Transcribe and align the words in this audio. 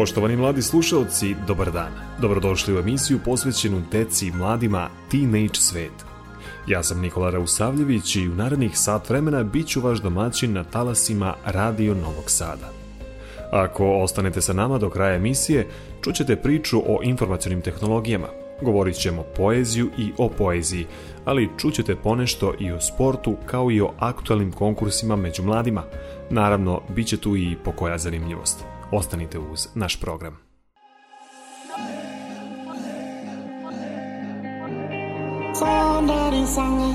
Poštovani 0.00 0.36
mladi 0.36 0.62
slušalci, 0.62 1.34
dobar 1.46 1.72
dan. 1.72 1.92
Dobrodošli 2.20 2.74
u 2.74 2.78
emisiju 2.78 3.18
posvećenu 3.24 3.82
deci 3.92 4.26
i 4.26 4.32
mladima 4.32 4.88
Teenage 5.10 5.54
Svet. 5.54 5.92
Ja 6.66 6.82
sam 6.82 7.00
Nikola 7.00 7.30
Rausavljević 7.30 8.16
i 8.16 8.28
u 8.28 8.34
narednih 8.34 8.78
sat 8.78 9.10
vremena 9.10 9.42
bit 9.42 9.66
ću 9.66 9.80
vaš 9.80 9.98
domaćin 9.98 10.52
na 10.52 10.64
talasima 10.64 11.34
Radio 11.44 11.94
Novog 11.94 12.24
Sada. 12.26 12.72
Ako 13.50 13.86
ostanete 13.86 14.40
sa 14.40 14.52
nama 14.52 14.78
do 14.78 14.90
kraja 14.90 15.14
emisije, 15.14 15.68
čućete 16.02 16.36
priču 16.36 16.78
o 16.78 17.00
informacionim 17.02 17.60
tehnologijama. 17.60 18.28
Govorit 18.62 18.96
ćemo 18.96 19.22
poeziju 19.36 19.90
i 19.98 20.12
o 20.18 20.28
poeziji, 20.28 20.86
ali 21.24 21.50
čućete 21.58 21.96
ponešto 21.96 22.54
i 22.60 22.72
o 22.72 22.80
sportu 22.80 23.36
kao 23.46 23.70
i 23.70 23.80
o 23.80 23.92
aktualnim 23.98 24.52
konkursima 24.52 25.16
među 25.16 25.42
mladima. 25.42 25.82
Naravno, 26.30 26.80
bit 26.88 27.06
će 27.06 27.16
tu 27.16 27.36
i 27.36 27.56
pokoja 27.64 27.98
zanimljivost. 27.98 28.69
Ostanite 28.92 29.38
uz 29.38 29.68
naš 29.74 30.00
program. 30.00 30.36
Sondari 35.58 36.46
sange 36.46 36.94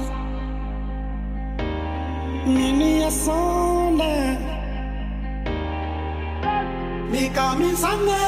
Mini 2.47 3.00
ya 3.00 3.11
sonda 3.11 4.38
Mika 7.11 7.56
mi 7.59 7.75
sange 7.75 8.23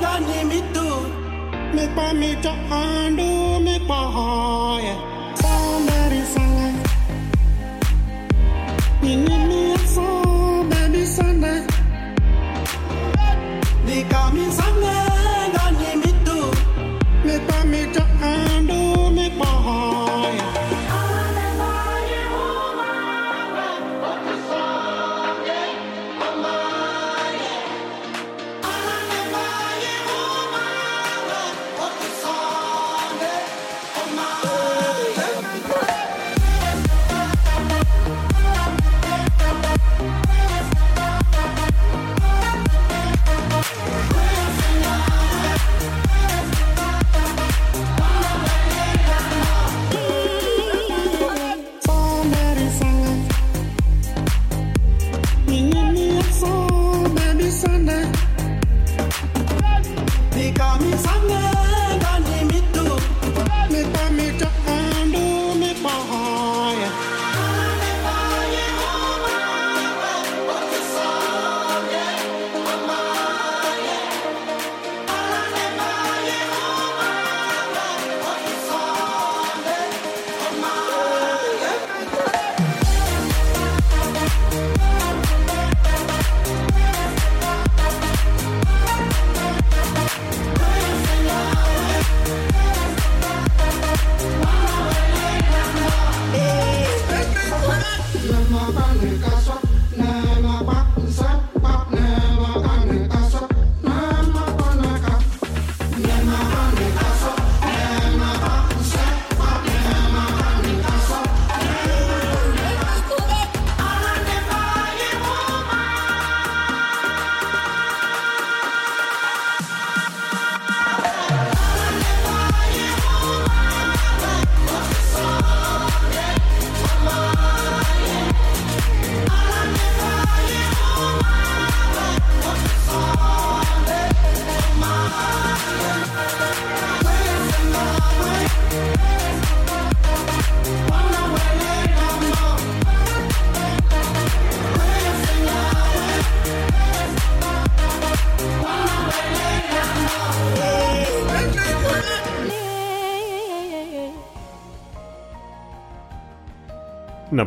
gani 0.00 0.44
mitu 0.44 0.88
Mi 1.74 1.88
pa 1.96 2.12
mi 2.12 2.36
to 2.42 2.52
andu 2.70 3.60
mi 3.60 3.80
pa 3.88 3.94
hoye 3.94 5.17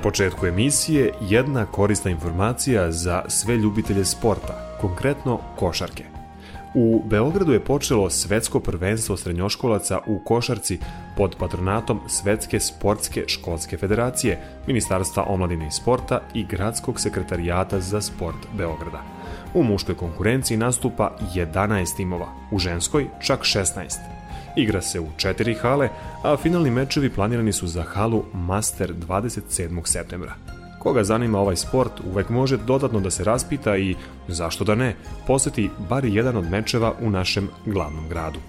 početku 0.04 0.48
emisije 0.48 1.14
jedna 1.22 1.66
korisna 1.66 2.12
informacija 2.12 2.92
za 2.92 3.24
sve 3.28 3.58
ljubitelje 3.58 4.06
sporta, 4.06 4.78
konkretno 4.82 5.40
košarke. 5.56 6.04
U 6.74 7.04
Beogradu 7.06 7.54
je 7.54 7.60
počelo 7.60 8.10
svetsko 8.10 8.60
prvenstvo 8.60 9.18
srednjoškolaca 9.18 10.00
u 10.08 10.20
košarci 10.20 10.80
pod 11.18 11.36
patronatom 11.40 12.00
Svetske 12.08 12.60
sportske 12.60 13.24
školske 13.28 13.78
federacije, 13.78 14.40
Ministarstva 14.68 15.24
omladine 15.24 15.68
i 15.68 15.72
sporta 15.72 16.22
i 16.34 16.44
Gradskog 16.44 17.00
sekretarijata 17.00 17.80
za 17.80 18.02
sport 18.02 18.48
Beograda. 18.58 19.04
U 19.54 19.64
muškoj 19.64 19.96
konkurenciji 19.96 20.58
nastupa 20.58 21.18
11 21.36 21.98
timova, 21.98 22.28
u 22.52 22.60
ženskoj 22.60 23.08
čak 23.22 23.40
16. 23.40 24.21
Igra 24.56 24.82
se 24.82 25.00
u 25.00 25.08
četiri 25.18 25.54
hale, 25.54 25.90
a 26.24 26.38
finalni 26.38 26.72
mečevi 26.72 27.10
planirani 27.10 27.54
su 27.54 27.68
za 27.68 27.84
halu 27.84 28.24
Master 28.34 28.94
27. 28.94 29.82
septembra. 29.86 30.34
Koga 30.80 31.04
zanima 31.04 31.40
ovaj 31.40 31.56
sport, 31.56 31.92
uvek 32.12 32.30
može 32.30 32.58
dodatno 32.58 33.00
da 33.00 33.12
se 33.12 33.24
raspita 33.24 33.78
i, 33.78 33.96
zašto 34.28 34.64
da 34.64 34.76
ne, 34.76 34.96
poseti 35.28 35.70
bar 35.90 36.06
jedan 36.06 36.38
od 36.38 36.50
mečeva 36.50 36.94
u 37.02 37.10
našem 37.10 37.50
glavnom 37.66 38.10
gradu. 38.10 38.40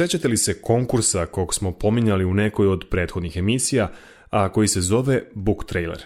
Sećate 0.00 0.28
li 0.28 0.36
se 0.36 0.60
konkursa 0.60 1.26
kog 1.26 1.54
smo 1.54 1.72
pominjali 1.72 2.24
u 2.24 2.34
nekoj 2.34 2.68
od 2.68 2.84
prethodnih 2.90 3.36
emisija, 3.36 3.92
a 4.30 4.52
koji 4.52 4.68
se 4.68 4.80
zove 4.80 5.22
Book 5.34 5.64
Trailer? 5.64 6.02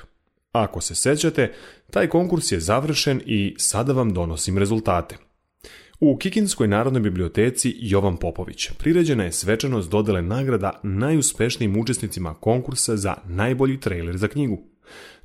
Ako 0.53 0.81
se 0.81 0.95
sećate, 0.95 1.53
taj 1.91 2.09
konkurs 2.09 2.53
je 2.53 2.61
završen 2.61 3.21
i 3.27 3.55
sada 3.59 3.93
vam 3.93 4.13
donosim 4.13 4.59
rezultate. 4.59 5.17
U 6.01 6.17
Kikinskoj 6.17 6.69
narodnoj 6.69 7.03
biblioteci 7.03 7.75
Jovan 7.79 8.17
Popović 8.17 8.71
priređena 8.79 9.25
je 9.25 9.33
svečanost 9.33 9.91
dodele 9.91 10.23
nagrada 10.23 10.81
najuspešnijim 10.83 11.81
učesnicima 11.81 12.35
konkursa 12.35 12.97
za 12.97 13.15
najbolji 13.25 13.81
trailer 13.81 14.17
za 14.17 14.29
knjigu. 14.29 14.63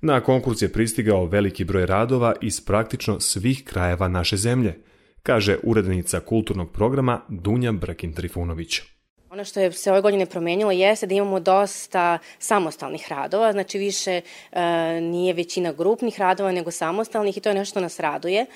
Na 0.02 0.22
konkurs 0.22 0.62
je 0.62 0.72
pristigao 0.72 1.26
veliki 1.26 1.64
broj 1.64 1.86
radova 1.86 2.34
iz 2.42 2.62
praktično 2.62 3.20
svih 3.20 3.64
krajeva 3.64 4.08
naše 4.08 4.38
zemlje, 4.38 4.88
kaže 5.24 5.58
urednica 5.64 6.20
kulturnog 6.20 6.72
programa 6.72 7.22
Dunja 7.28 7.72
Brkin-Trifunović. 7.72 8.82
Ono 9.32 9.46
što 9.46 9.60
je 9.60 9.72
se 9.72 9.92
ove 9.92 10.02
godine 10.02 10.26
promenilo 10.26 10.72
jeste 10.72 11.08
da 11.08 11.16
imamo 11.16 11.40
dosta 11.40 12.18
samostalnih 12.40 13.08
radova, 13.10 13.52
znači 13.52 13.78
više 13.78 14.22
e, 14.52 14.62
nije 15.02 15.34
većina 15.34 15.72
grupnih 15.72 16.20
radova 16.20 16.52
nego 16.52 16.72
samostalnih 16.72 17.38
i 17.38 17.42
to 17.42 17.50
je 17.50 17.56
nešto 17.56 17.72
što 17.72 17.80
nas 17.80 18.00
raduje, 18.00 18.42
e, 18.42 18.48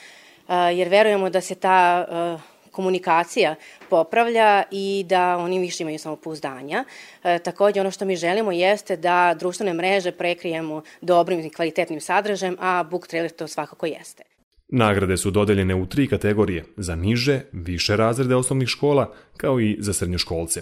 jer 0.55 0.89
verujemo 0.89 1.29
da 1.29 1.41
se 1.41 1.55
ta 1.55 2.05
e, 2.09 2.53
komunikacija 2.71 3.55
popravlja 3.89 4.63
i 4.71 5.05
da 5.07 5.37
oni 5.37 5.59
više 5.59 5.83
imaju 5.83 5.99
samopouzdanja. 5.99 6.85
E, 7.23 7.39
takođe, 7.39 7.81
ono 7.81 7.91
što 7.91 8.05
mi 8.05 8.15
želimo 8.15 8.51
jeste 8.51 8.95
da 8.97 9.35
društvene 9.39 9.73
mreže 9.73 10.11
prekrijemo 10.11 10.83
dobrim 11.01 11.39
i 11.39 11.49
kvalitetnim 11.49 12.01
sadržajem, 12.01 12.57
a 12.59 12.83
book 12.83 13.07
trailer 13.07 13.31
to 13.31 13.47
svakako 13.47 13.85
jeste. 13.85 14.32
Nagrade 14.75 15.17
su 15.17 15.31
dodeljene 15.31 15.75
u 15.75 15.85
tri 15.85 16.07
kategorije, 16.07 16.63
za 16.77 16.95
niže, 16.95 17.41
više 17.51 17.95
razrede 17.95 18.35
osnovnih 18.35 18.67
škola, 18.67 19.13
kao 19.37 19.59
i 19.59 19.77
za 19.79 19.93
srednjoškolce. 19.93 20.61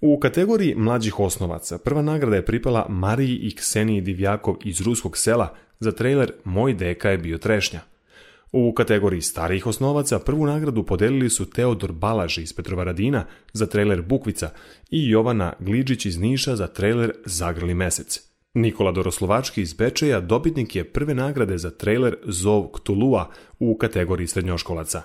U 0.00 0.18
kategoriji 0.18 0.74
mlađih 0.74 1.20
osnovaca 1.20 1.78
prva 1.78 2.02
nagrada 2.02 2.36
je 2.36 2.44
pripala 2.44 2.86
Mariji 2.88 3.36
i 3.36 3.54
Kseniji 3.56 4.00
Divjakov 4.00 4.56
iz 4.64 4.80
Ruskog 4.80 5.16
sela 5.16 5.54
za 5.80 5.92
trailer 5.92 6.32
Moj 6.44 6.74
deka 6.74 7.10
je 7.10 7.18
bio 7.18 7.38
trešnja. 7.38 7.80
U 8.52 8.72
kategoriji 8.72 9.20
starijih 9.20 9.66
osnovaca 9.66 10.18
prvu 10.18 10.46
nagradu 10.46 10.86
podelili 10.86 11.30
su 11.30 11.50
Teodor 11.50 11.92
Balaž 11.92 12.38
iz 12.38 12.52
Petrovaradina 12.52 13.24
za 13.52 13.66
trailer 13.66 14.02
Bukvica 14.02 14.50
i 14.90 15.10
Jovana 15.10 15.52
Gliđić 15.60 16.06
iz 16.06 16.18
Niša 16.18 16.56
za 16.56 16.66
trailer 16.66 17.12
Zagrli 17.24 17.74
mesec. 17.74 18.35
Nikola 18.56 18.92
Doroslovački 18.92 19.62
iz 19.62 19.74
Bečeja 19.74 20.20
dobitnik 20.20 20.76
je 20.76 20.84
prve 20.84 21.14
nagrade 21.14 21.58
za 21.58 21.70
trailer 21.70 22.16
Zov 22.24 22.68
Ktulua 22.72 23.30
u 23.58 23.76
kategoriji 23.78 24.26
srednjoškolaca. 24.26 25.02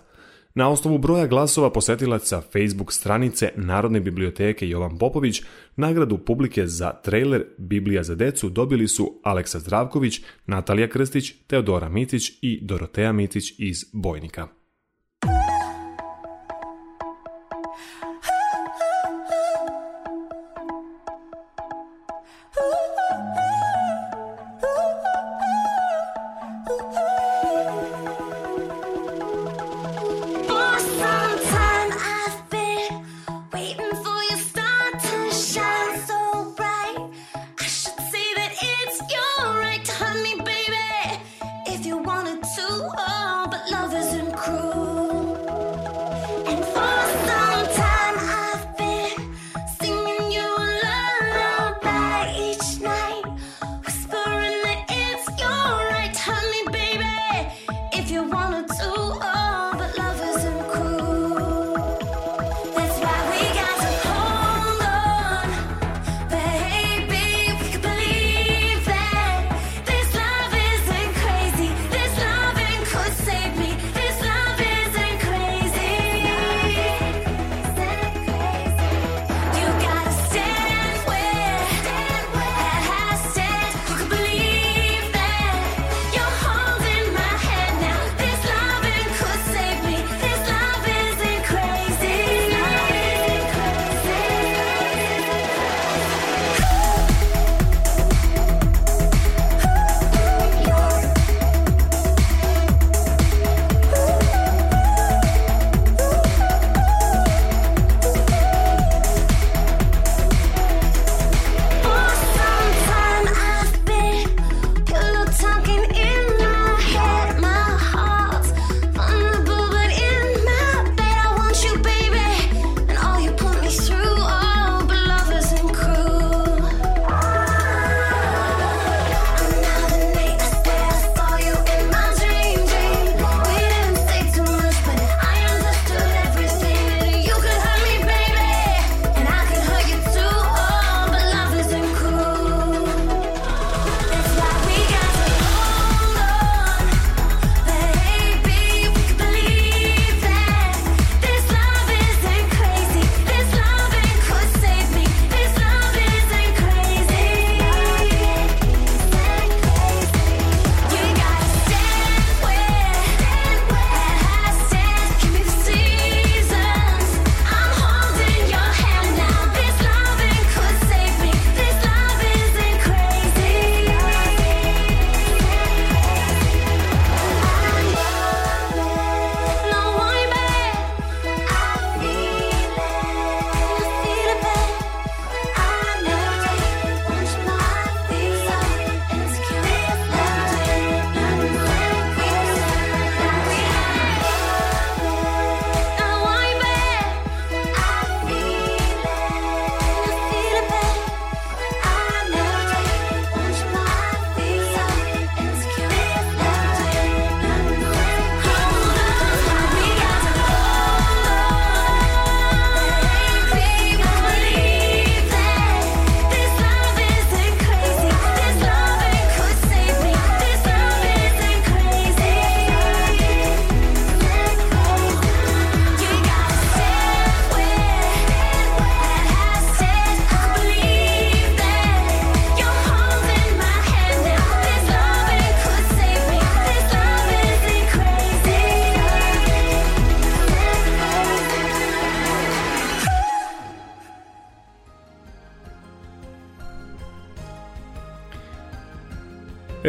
Na 0.55 0.69
osnovu 0.69 0.97
broja 0.97 1.27
glasova 1.27 1.69
posetilaca 1.69 2.41
Facebook 2.41 2.93
stranice 2.93 3.51
Narodne 3.55 3.99
biblioteke 3.99 4.69
Jovan 4.69 4.97
Popović, 4.97 5.41
nagradu 5.75 6.17
publike 6.17 6.67
za 6.67 6.91
trailer 7.03 7.45
Biblija 7.57 8.03
za 8.03 8.15
decu 8.15 8.49
dobili 8.49 8.87
su 8.87 9.19
Aleksa 9.23 9.59
Zdravković, 9.59 10.21
Natalija 10.45 10.87
Krstić, 10.87 11.33
Teodora 11.47 11.89
Mitić 11.89 12.31
i 12.41 12.59
Doroteja 12.61 13.11
Mitić 13.11 13.53
iz 13.57 13.85
Bojnika. 13.93 14.60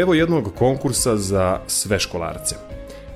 Evo 0.02 0.14
jednog 0.14 0.54
konkursa 0.54 1.16
za 1.16 1.60
sve 1.66 1.98
školarce. 1.98 2.56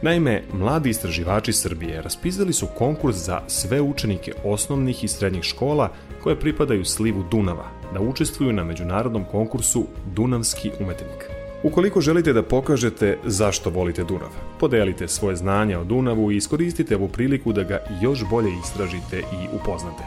Naime, 0.02 0.42
mladi 0.52 0.90
istraživači 0.90 1.52
Srbije 1.52 2.02
raspisali 2.02 2.52
su 2.52 2.66
konkurs 2.78 3.16
za 3.16 3.40
sve 3.46 3.80
učenike 3.80 4.32
osnovnih 4.44 5.04
i 5.04 5.08
srednjih 5.08 5.42
škola 5.42 5.90
koje 6.22 6.40
pripadaju 6.40 6.84
slivu 6.84 7.24
Dunava 7.30 7.64
da 7.94 8.00
učestvuju 8.00 8.52
na 8.52 8.64
međunarodnom 8.64 9.24
konkursu 9.24 9.86
Dunavski 10.14 10.70
umetnik. 10.80 11.30
Ukoliko 11.62 12.00
želite 12.00 12.32
da 12.32 12.42
pokažete 12.42 13.18
zašto 13.24 13.70
volite 13.70 14.04
Dunav, 14.04 14.30
podelite 14.60 15.08
svoje 15.08 15.36
znanja 15.36 15.80
o 15.80 15.84
Dunavu 15.84 16.32
i 16.32 16.36
iskoristite 16.36 16.96
ovu 16.96 17.08
priliku 17.08 17.52
da 17.52 17.62
ga 17.62 17.78
još 18.02 18.24
bolje 18.30 18.50
istražite 18.64 19.18
i 19.18 19.56
upoznate. 19.56 20.04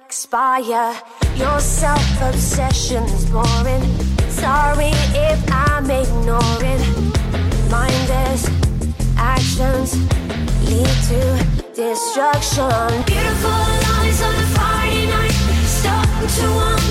expire. 0.07 0.95
Your 1.37 1.61
self 1.61 2.23
obsession's 2.23 3.29
boring. 3.31 3.85
Sorry 4.31 4.93
if 5.29 5.41
I'm 5.53 5.91
ignoring. 5.91 6.83
Mindless 7.71 8.49
actions 9.19 9.91
lead 10.69 10.95
to 11.11 11.21
destruction. 11.77 13.05
Beautiful 13.05 13.61
lies 13.85 14.23
on 14.23 14.35
a 14.35 14.47
Friday 14.57 15.07
night. 15.09 15.37
Starting 15.79 16.29
to 16.39 16.84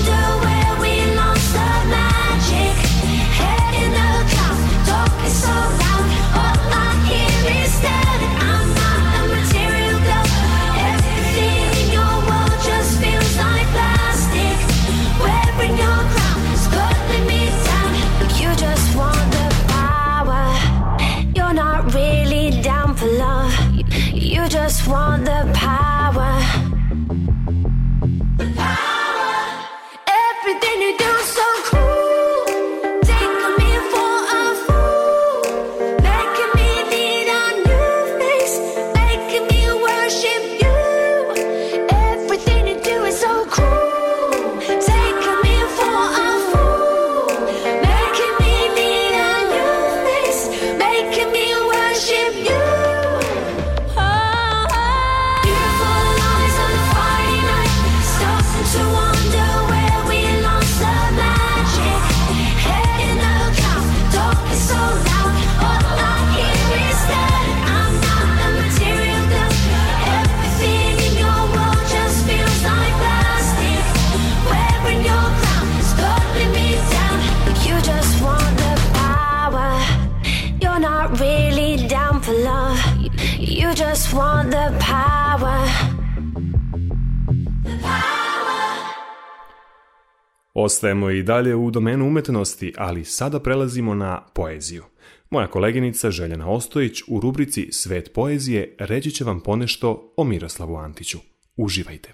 Ostajemo 90.84 91.10
i 91.10 91.22
dalje 91.22 91.54
u 91.54 91.70
domenu 91.70 92.06
umetnosti, 92.06 92.72
ali 92.76 93.04
sada 93.04 93.40
prelazimo 93.40 93.94
na 93.94 94.22
poeziju. 94.34 94.84
Moja 95.30 95.46
koleginica 95.46 96.10
Željana 96.10 96.50
Ostojić 96.50 97.02
u 97.08 97.20
rubrici 97.20 97.68
Svet 97.72 98.12
poezije 98.14 98.76
reći 98.78 99.10
će 99.10 99.24
vam 99.24 99.40
ponešto 99.40 100.12
o 100.16 100.24
Miroslavu 100.24 100.76
Antiću. 100.76 101.18
Uživajte! 101.56 102.12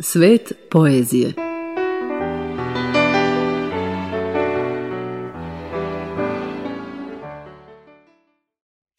Svet 0.00 0.52
poezije 0.70 1.51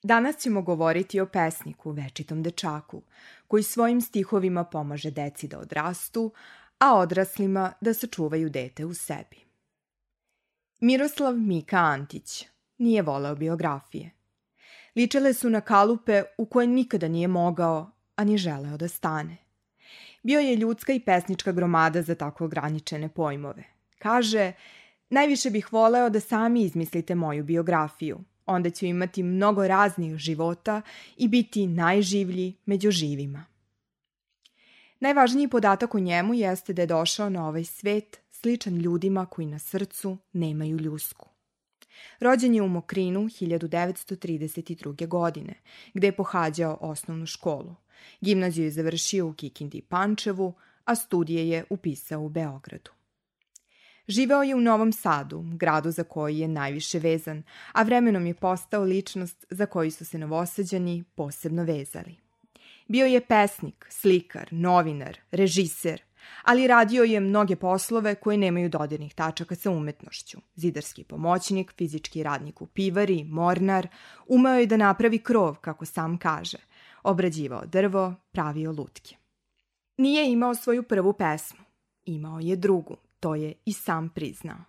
Danas 0.03 0.37
ćemo 0.37 0.61
govoriti 0.61 1.19
o 1.19 1.25
pesniku, 1.25 1.91
večitom 1.91 2.43
dečaku, 2.43 3.01
koji 3.47 3.63
svojim 3.63 4.01
stihovima 4.01 4.63
pomaže 4.63 5.11
deci 5.11 5.47
da 5.47 5.59
odrastu, 5.59 6.31
a 6.79 6.95
odraslima 6.95 7.73
da 7.81 7.93
sačuvaju 7.93 8.49
dete 8.49 8.85
u 8.85 8.93
sebi. 8.93 9.37
Miroslav 10.79 11.33
Mika 11.33 11.77
Antić 11.77 12.45
nije 12.77 13.01
voleo 13.01 13.35
biografije. 13.35 14.11
Ličele 14.95 15.33
su 15.33 15.49
na 15.49 15.61
kalupe 15.61 16.23
u 16.37 16.45
koje 16.45 16.67
nikada 16.67 17.07
nije 17.07 17.27
mogao, 17.27 17.91
a 18.15 18.23
ni 18.23 18.37
želeo 18.37 18.77
da 18.77 18.87
stane. 18.87 19.37
Bio 20.23 20.39
je 20.39 20.55
ljudska 20.55 20.93
i 20.93 20.99
pesnička 20.99 21.51
gromada 21.51 22.01
za 22.01 22.15
tako 22.15 22.45
ograničene 22.45 23.09
pojmove. 23.09 23.63
Kaže, 23.99 24.53
najviše 25.09 25.49
bih 25.49 25.73
voleo 25.73 26.09
da 26.09 26.19
sami 26.19 26.61
izmislite 26.61 27.15
moju 27.15 27.43
biografiju, 27.43 28.19
onda 28.45 28.69
ću 28.69 28.85
imati 28.85 29.23
mnogo 29.23 29.67
raznih 29.67 30.17
života 30.17 30.81
i 31.17 31.27
biti 31.27 31.67
najživlji 31.67 32.53
među 32.65 32.91
živima. 32.91 33.45
Najvažniji 34.99 35.47
podatak 35.47 35.95
o 35.95 35.99
njemu 35.99 36.33
jeste 36.33 36.73
da 36.73 36.81
je 36.81 36.87
došao 36.87 37.29
na 37.29 37.47
ovaj 37.47 37.63
svet 37.63 38.19
sličan 38.31 38.77
ljudima 38.77 39.25
koji 39.25 39.47
na 39.47 39.59
srcu 39.59 40.17
nemaju 40.33 40.77
ljusku. 40.77 41.29
Rođen 42.19 42.55
je 42.55 42.61
u 42.61 42.67
Mokrinu 42.67 43.21
1932. 43.21 45.07
godine, 45.07 45.53
gde 45.93 46.07
je 46.07 46.15
pohađao 46.15 46.77
osnovnu 46.81 47.25
školu. 47.25 47.75
Gimnaziju 48.21 48.65
je 48.65 48.71
završio 48.71 49.27
u 49.27 49.33
Kikindi 49.33 49.77
i 49.77 49.81
Pančevu, 49.81 50.53
a 50.85 50.95
studije 50.95 51.49
je 51.49 51.65
upisao 51.69 52.21
u 52.21 52.29
Beogradu. 52.29 52.91
Živeo 54.07 54.43
je 54.43 54.55
u 54.55 54.61
Novom 54.61 54.91
Sadu, 54.91 55.43
gradu 55.53 55.91
za 55.91 56.03
koji 56.03 56.39
je 56.39 56.47
najviše 56.47 56.99
vezan, 56.99 57.43
a 57.71 57.83
vremenom 57.83 58.25
je 58.25 58.33
postao 58.33 58.83
ličnost 58.83 59.45
za 59.49 59.65
koju 59.65 59.91
su 59.91 60.05
se 60.05 60.17
novosađani 60.17 61.03
posebno 61.15 61.63
vezali. 61.63 62.15
Bio 62.87 63.05
je 63.05 63.21
pesnik, 63.21 63.85
slikar, 63.89 64.47
novinar, 64.51 65.17
režiser, 65.31 66.01
Ali 66.43 66.67
radio 66.67 67.03
je 67.03 67.19
mnoge 67.19 67.55
poslove 67.55 68.15
koje 68.15 68.37
nemaju 68.37 68.69
dodirnih 68.69 69.13
tačaka 69.13 69.55
sa 69.55 69.71
umetnošću. 69.71 70.37
Zidarski 70.55 71.03
pomoćnik, 71.03 71.73
fizički 71.77 72.23
radnik 72.23 72.61
u 72.61 72.67
pivari, 72.67 73.23
mornar, 73.23 73.87
umeo 74.27 74.55
je 74.55 74.65
da 74.65 74.77
napravi 74.77 75.19
krov, 75.19 75.55
kako 75.55 75.85
sam 75.85 76.17
kaže. 76.17 76.57
Obrađivao 77.03 77.65
drvo, 77.65 78.15
pravio 78.31 78.71
lutke. 78.71 79.15
Nije 79.97 80.31
imao 80.31 80.55
svoju 80.55 80.83
prvu 80.83 81.13
pesmu. 81.13 81.59
Imao 82.05 82.39
je 82.39 82.55
drugu, 82.55 82.97
to 83.23 83.35
je 83.35 83.53
i 83.65 83.73
sam 83.73 84.09
priznao. 84.09 84.63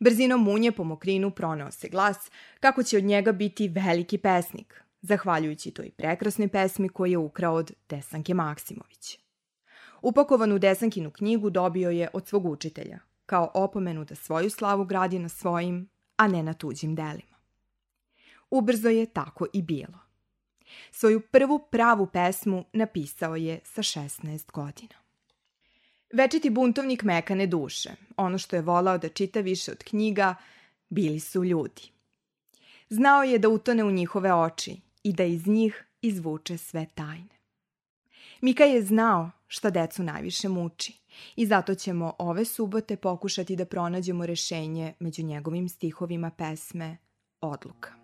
Brzinom 0.00 0.42
munje 0.42 0.72
po 0.72 0.84
mokrinu 0.84 1.30
proneo 1.30 1.70
se 1.70 1.88
glas 1.88 2.30
kako 2.60 2.82
će 2.82 2.98
od 2.98 3.04
njega 3.04 3.32
biti 3.32 3.68
veliki 3.68 4.18
pesnik, 4.18 4.84
zahvaljujući 5.02 5.70
toj 5.70 5.90
prekrasnoj 5.90 6.48
pesmi 6.48 6.88
koju 6.88 7.10
je 7.10 7.18
ukrao 7.18 7.54
od 7.54 7.72
Desanke 7.88 8.34
Maksimović. 8.34 9.18
Upakovanu 10.02 10.58
Desankinu 10.58 11.10
knjigu 11.10 11.50
dobio 11.50 11.90
je 11.90 12.08
od 12.12 12.28
svog 12.28 12.46
učitelja, 12.46 12.98
kao 13.26 13.50
opomenu 13.54 14.04
da 14.04 14.14
svoju 14.14 14.50
slavu 14.50 14.84
gradi 14.84 15.18
na 15.18 15.28
svojim, 15.28 15.88
a 16.16 16.28
ne 16.28 16.42
na 16.42 16.52
tuđim 16.52 16.94
delima. 16.94 17.36
Ubrzo 18.50 18.88
je 18.88 19.06
tako 19.06 19.46
i 19.52 19.62
bilo. 19.62 19.98
Svoju 20.90 21.20
prvu 21.20 21.66
pravu 21.70 22.06
pesmu 22.06 22.64
napisao 22.72 23.36
je 23.36 23.60
sa 23.64 23.82
16 23.82 24.52
godina. 24.52 25.03
Večiti 26.14 26.50
buntovnik 26.50 27.02
mekane 27.02 27.46
duše, 27.46 27.90
ono 28.16 28.38
što 28.38 28.56
je 28.56 28.62
volao 28.62 28.98
da 28.98 29.08
čita 29.08 29.40
više 29.40 29.72
od 29.72 29.84
knjiga, 29.84 30.34
bili 30.88 31.20
su 31.20 31.44
ljudi. 31.44 31.82
Znao 32.88 33.22
je 33.22 33.38
da 33.38 33.48
utone 33.48 33.84
u 33.84 33.90
njihove 33.90 34.34
oči 34.34 34.76
i 35.02 35.12
da 35.12 35.24
iz 35.24 35.46
njih 35.46 35.84
izvuče 36.02 36.58
sve 36.58 36.86
tajne. 36.94 37.34
Mika 38.40 38.64
je 38.64 38.82
znao 38.82 39.30
šta 39.46 39.70
decu 39.70 40.02
najviše 40.02 40.48
muči 40.48 40.98
i 41.36 41.46
zato 41.46 41.74
ćemo 41.74 42.12
ove 42.18 42.44
subote 42.44 42.96
pokušati 42.96 43.56
da 43.56 43.64
pronađemo 43.64 44.26
rešenje 44.26 44.92
među 44.98 45.22
njegovim 45.22 45.68
stihovima 45.68 46.30
pesme 46.30 46.96
Odluka. 47.40 48.03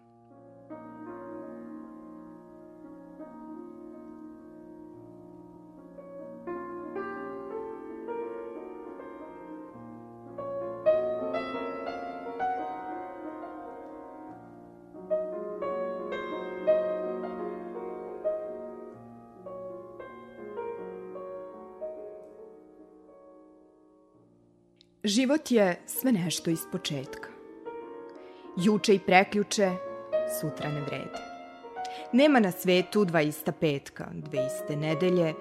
Život 25.05 25.51
je 25.51 25.81
sve 25.87 26.13
nešto 26.13 26.51
iz 26.51 26.61
početka. 26.73 27.29
Juče 28.57 28.95
i 28.95 28.99
preključe, 28.99 29.71
sutra 30.41 30.69
ne 30.69 30.81
vrede. 30.81 31.19
Nema 32.13 32.41
na 32.41 32.51
svetu 32.51 33.05
dva 33.05 33.23
ista 33.23 33.53
petka, 33.53 34.07
dve 34.13 34.47
iste 34.47 34.77
nedelje, 34.77 35.35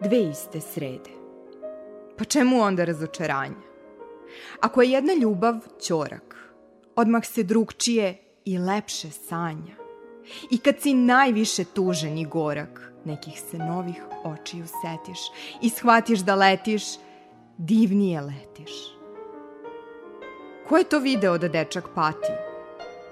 dve 0.00 0.20
iste 0.22 0.60
srede. 0.60 1.10
Pa 2.18 2.24
čemu 2.24 2.60
onda 2.60 2.84
razočaranje? 2.84 3.66
Ako 4.60 4.82
je 4.82 4.90
jedna 4.90 5.12
ljubav 5.14 5.54
ćorak, 5.86 6.54
odmah 6.96 7.26
se 7.26 7.42
drugčije 7.42 8.18
i 8.44 8.58
lepše 8.58 9.10
sanja. 9.10 9.74
I 10.50 10.58
kad 10.58 10.80
si 10.80 10.94
najviše 10.94 11.64
tužen 11.64 12.18
i 12.18 12.24
gorak, 12.24 12.92
nekih 13.04 13.40
se 13.50 13.58
novih 13.58 14.02
očiju 14.24 14.66
setiš 14.66 15.18
i 15.62 15.70
shvatiš 15.70 16.18
da 16.18 16.34
letiš, 16.34 16.82
divnije 17.64 18.20
letiš. 18.20 18.72
Ko 20.68 20.76
je 20.76 20.84
to 20.84 20.98
video 20.98 21.38
da 21.38 21.48
dečak 21.48 21.84
pati? 21.94 22.32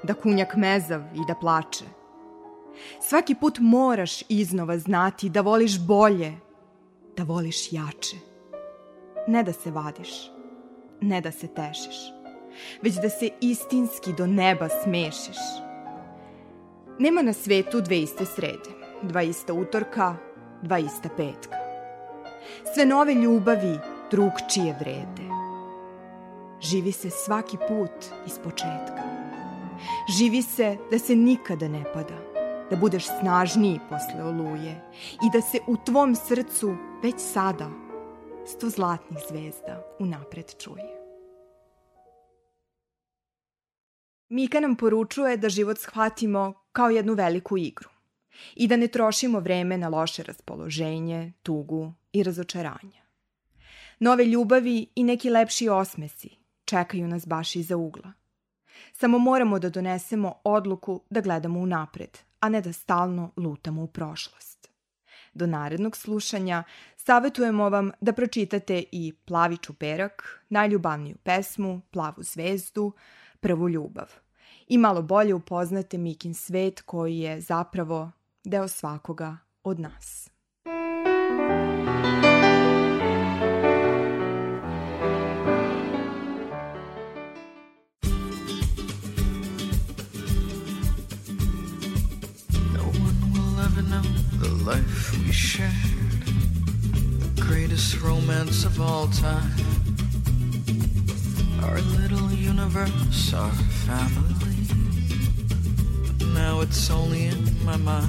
Da 0.03 0.15
kunjak 0.15 0.57
mezav 0.57 1.01
i 1.15 1.21
da 1.29 1.35
plače? 1.35 1.85
Svaki 3.01 3.35
put 3.35 3.59
moraš 3.61 4.23
iznova 4.29 4.79
znati 4.79 5.29
da 5.29 5.41
voliš 5.41 5.79
bolje, 5.87 6.33
da 7.17 7.23
voliš 7.23 7.73
jače. 7.73 8.17
Ne 9.29 9.43
da 9.43 9.53
se 9.53 9.71
vadiš, 9.71 10.31
ne 11.01 11.21
da 11.21 11.31
se 11.31 11.47
tešiš, 11.47 11.97
već 12.83 12.95
da 12.95 13.09
se 13.09 13.31
istinski 13.41 14.13
do 14.13 14.27
neba 14.27 14.69
smešiš. 14.69 15.39
Nema 16.99 17.23
na 17.23 17.33
svetu 17.33 17.81
dve 17.81 17.99
iste 18.01 18.25
srede, 18.25 18.71
dva 19.03 19.23
ista 19.23 19.53
utorka, 19.53 20.17
dva 20.63 20.79
ista 20.79 21.09
petka. 21.17 21.57
Sve 22.75 22.87
nove 22.87 23.15
ljubavi 23.15 23.79
drugčije 24.11 24.77
vrede. 24.81 25.31
Živi 26.61 26.93
se 26.93 27.11
svaki 27.11 27.57
put 27.57 28.27
iz 28.27 28.39
početka. 28.45 29.03
Živi 30.19 30.43
se 30.43 30.77
da 30.91 30.99
se 30.99 31.17
nikada 31.17 31.69
ne 31.69 31.85
pada, 31.95 32.19
da 32.71 32.77
budeš 32.77 33.07
snažniji 33.21 33.81
posle 33.89 34.25
oluje 34.25 34.91
i 35.27 35.31
da 35.33 35.41
se 35.41 35.59
u 35.67 35.77
tvom 35.77 36.15
srcu 36.15 36.77
već 37.03 37.15
sada 37.19 37.71
sto 38.47 38.69
zlatnih 38.69 39.19
zvezda 39.29 39.83
unapred 39.99 40.55
čuje. 40.59 41.01
Mika 44.29 44.61
nam 44.61 44.77
poručuje 44.77 45.37
da 45.37 45.49
život 45.49 45.79
shvatimo 45.79 46.55
kao 46.73 46.91
jednu 46.91 47.15
veliku 47.15 47.59
igru 47.59 47.89
i 48.55 48.69
da 48.69 48.77
ne 48.77 48.89
trošimo 48.89 49.41
vreme 49.41 49.79
na 49.79 49.89
loše 49.89 50.23
raspoloženje, 50.23 51.33
tugu 51.43 51.93
i 52.13 52.23
razočaranja. 52.23 53.00
Nove 54.01 54.25
ljubavi 54.25 54.87
i 54.95 55.05
neki 55.05 55.31
lepši 55.31 55.69
osmesi 55.69 56.31
čekaju 56.65 57.09
nas 57.09 57.27
baš 57.27 57.57
iza 57.57 57.77
ugla. 57.77 58.13
Samo 58.93 59.19
moramo 59.19 59.59
da 59.59 59.71
donesemo 59.71 60.35
odluku 60.45 61.03
da 61.11 61.21
gledamo 61.21 61.61
u 61.61 61.67
napred, 61.67 62.19
a 62.41 62.49
ne 62.49 62.61
da 62.61 62.73
stalno 62.73 63.33
lutamo 63.37 63.83
u 63.83 63.87
prošlost. 63.87 64.71
Do 65.35 65.47
narednog 65.47 65.97
slušanja 65.97 66.63
savetujemo 66.97 67.69
vam 67.69 67.91
da 68.01 68.13
pročitate 68.13 68.85
i 68.93 69.13
Plavi 69.25 69.57
čuperak, 69.57 70.45
najljubavniju 70.49 71.17
pesmu, 71.23 71.81
Plavu 71.91 72.23
zvezdu, 72.23 72.93
Prvu 73.41 73.69
ljubav 73.69 74.13
i 74.67 74.79
malo 74.79 75.03
bolje 75.03 75.35
upoznate 75.35 75.99
Mikin 75.99 76.35
svet 76.35 76.81
koji 76.81 77.19
je 77.19 77.41
zapravo 77.41 78.11
deo 78.45 78.69
svakoga 78.69 79.37
od 79.63 79.81
nas. 79.81 80.31
Life 94.65 95.13
we 95.19 95.33
shared, 95.33 95.71
the 97.35 97.43
greatest 97.43 98.01
romance 98.03 98.65
of 98.65 98.81
all 98.81 99.07
time. 99.09 99.51
Our 101.63 101.81
little 101.99 102.31
universe, 102.33 103.33
our 103.33 103.51
family. 103.87 104.67
But 106.19 106.27
now 106.35 106.61
it's 106.61 106.91
only 106.91 107.27
in 107.27 107.65
my 107.65 107.77
mind. 107.77 108.09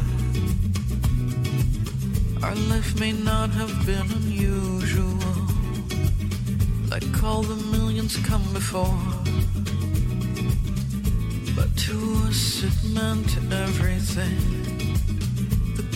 Our 2.43 2.55
life 2.55 2.99
may 2.99 3.13
not 3.13 3.51
have 3.51 3.85
been 3.85 4.11
unusual, 4.11 5.19
like 6.89 7.23
all 7.23 7.43
the 7.43 7.55
millions 7.77 8.17
come 8.25 8.43
before. 8.51 8.99
But 11.55 11.75
to 11.85 11.97
us 12.27 12.63
it 12.63 12.93
meant 12.93 13.37
everything 13.51 14.80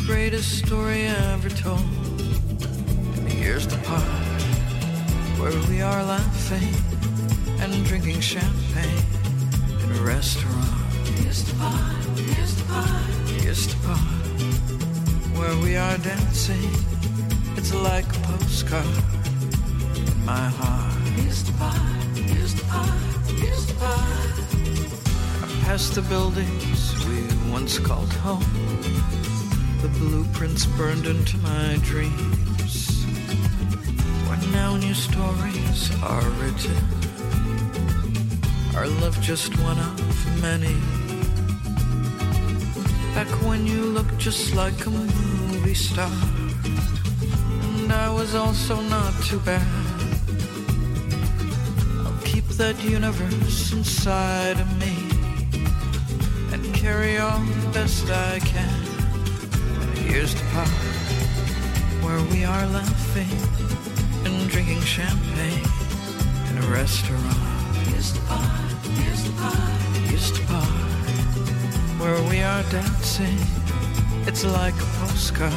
greatest 0.05 0.59
story 0.65 1.07
ever 1.07 1.49
told. 1.49 1.81
In 3.17 3.25
the 3.27 3.35
years 3.35 3.65
to 3.65 3.77
part, 3.77 4.03
where 5.39 5.57
we 5.67 5.81
are 5.81 6.03
laughing 6.03 6.73
and 7.59 7.83
drinking 7.85 8.19
champagne 8.19 9.03
in 9.83 9.91
a 9.97 10.01
restaurant. 10.01 10.69
Years 11.21 11.43
to 11.45 11.55
part, 11.55 12.19
years 12.19 12.55
to 12.55 12.63
part, 12.65 13.41
years 13.41 13.67
to 13.67 13.75
part, 13.77 13.99
where 15.39 15.57
we 15.63 15.75
are 15.75 15.97
dancing. 15.97 16.69
It's 17.57 17.73
like 17.73 18.05
a 18.05 18.19
postcard 18.27 18.85
in 19.95 20.25
my 20.25 20.49
heart. 20.59 20.93
Years 21.17 21.41
to 21.43 21.51
part, 21.53 21.81
years 22.15 22.53
to 22.53 22.63
part, 22.65 22.93
years 23.41 23.65
to 23.65 23.73
part. 23.75 24.45
Past 25.65 25.95
the 25.95 26.03
buildings 26.03 26.93
we 27.07 27.51
once 27.51 27.79
called 27.79 28.13
home 28.13 28.64
the 29.85 29.99
blueprints 29.99 30.65
burned 30.65 31.05
into 31.05 31.37
my 31.37 31.77
dreams. 31.83 33.05
Where 34.25 34.51
now 34.51 34.75
new 34.77 34.95
stories 34.95 35.91
are 36.01 36.27
written. 36.39 36.75
Our 38.75 38.87
love 39.01 39.19
just 39.21 39.55
one 39.59 39.77
of 39.77 40.41
many. 40.41 40.75
Back 43.13 43.29
when 43.47 43.67
you 43.67 43.81
looked 43.97 44.17
just 44.17 44.55
like 44.55 44.87
a 44.87 44.89
movie 44.89 45.75
star. 45.75 46.09
And 47.77 47.91
I 47.93 48.09
was 48.09 48.33
also 48.33 48.81
not 48.81 49.13
too 49.23 49.39
bad. 49.41 49.67
I'll 52.05 52.21
keep 52.23 52.47
that 52.61 52.83
universe 52.83 53.71
inside 53.71 54.59
of 54.59 54.69
me 54.79 54.95
and 56.53 56.73
carry 56.73 57.19
on 57.19 57.45
best 57.71 58.09
I 58.09 58.39
can. 58.39 58.74
Here's 60.15 60.33
the 60.33 60.45
part 60.53 60.69
where 62.01 62.21
we 62.31 62.45
are 62.45 62.65
laughing 62.67 63.35
and 64.23 64.49
drinking 64.49 64.79
champagne 64.79 65.67
in 66.49 66.57
a 66.57 66.67
restaurant. 66.67 67.75
Here's 67.89 68.13
the 68.13 68.21
part, 68.21 68.71
here's 69.03 69.23
the 69.25 69.33
part, 69.33 69.57
here's 70.07 70.31
the 70.31 70.39
part 70.47 70.69
where 71.99 72.21
we 72.29 72.39
are 72.39 72.63
dancing. 72.71 73.37
It's 74.25 74.45
like 74.45 74.73
a 74.75 74.89
postcard. 75.03 75.51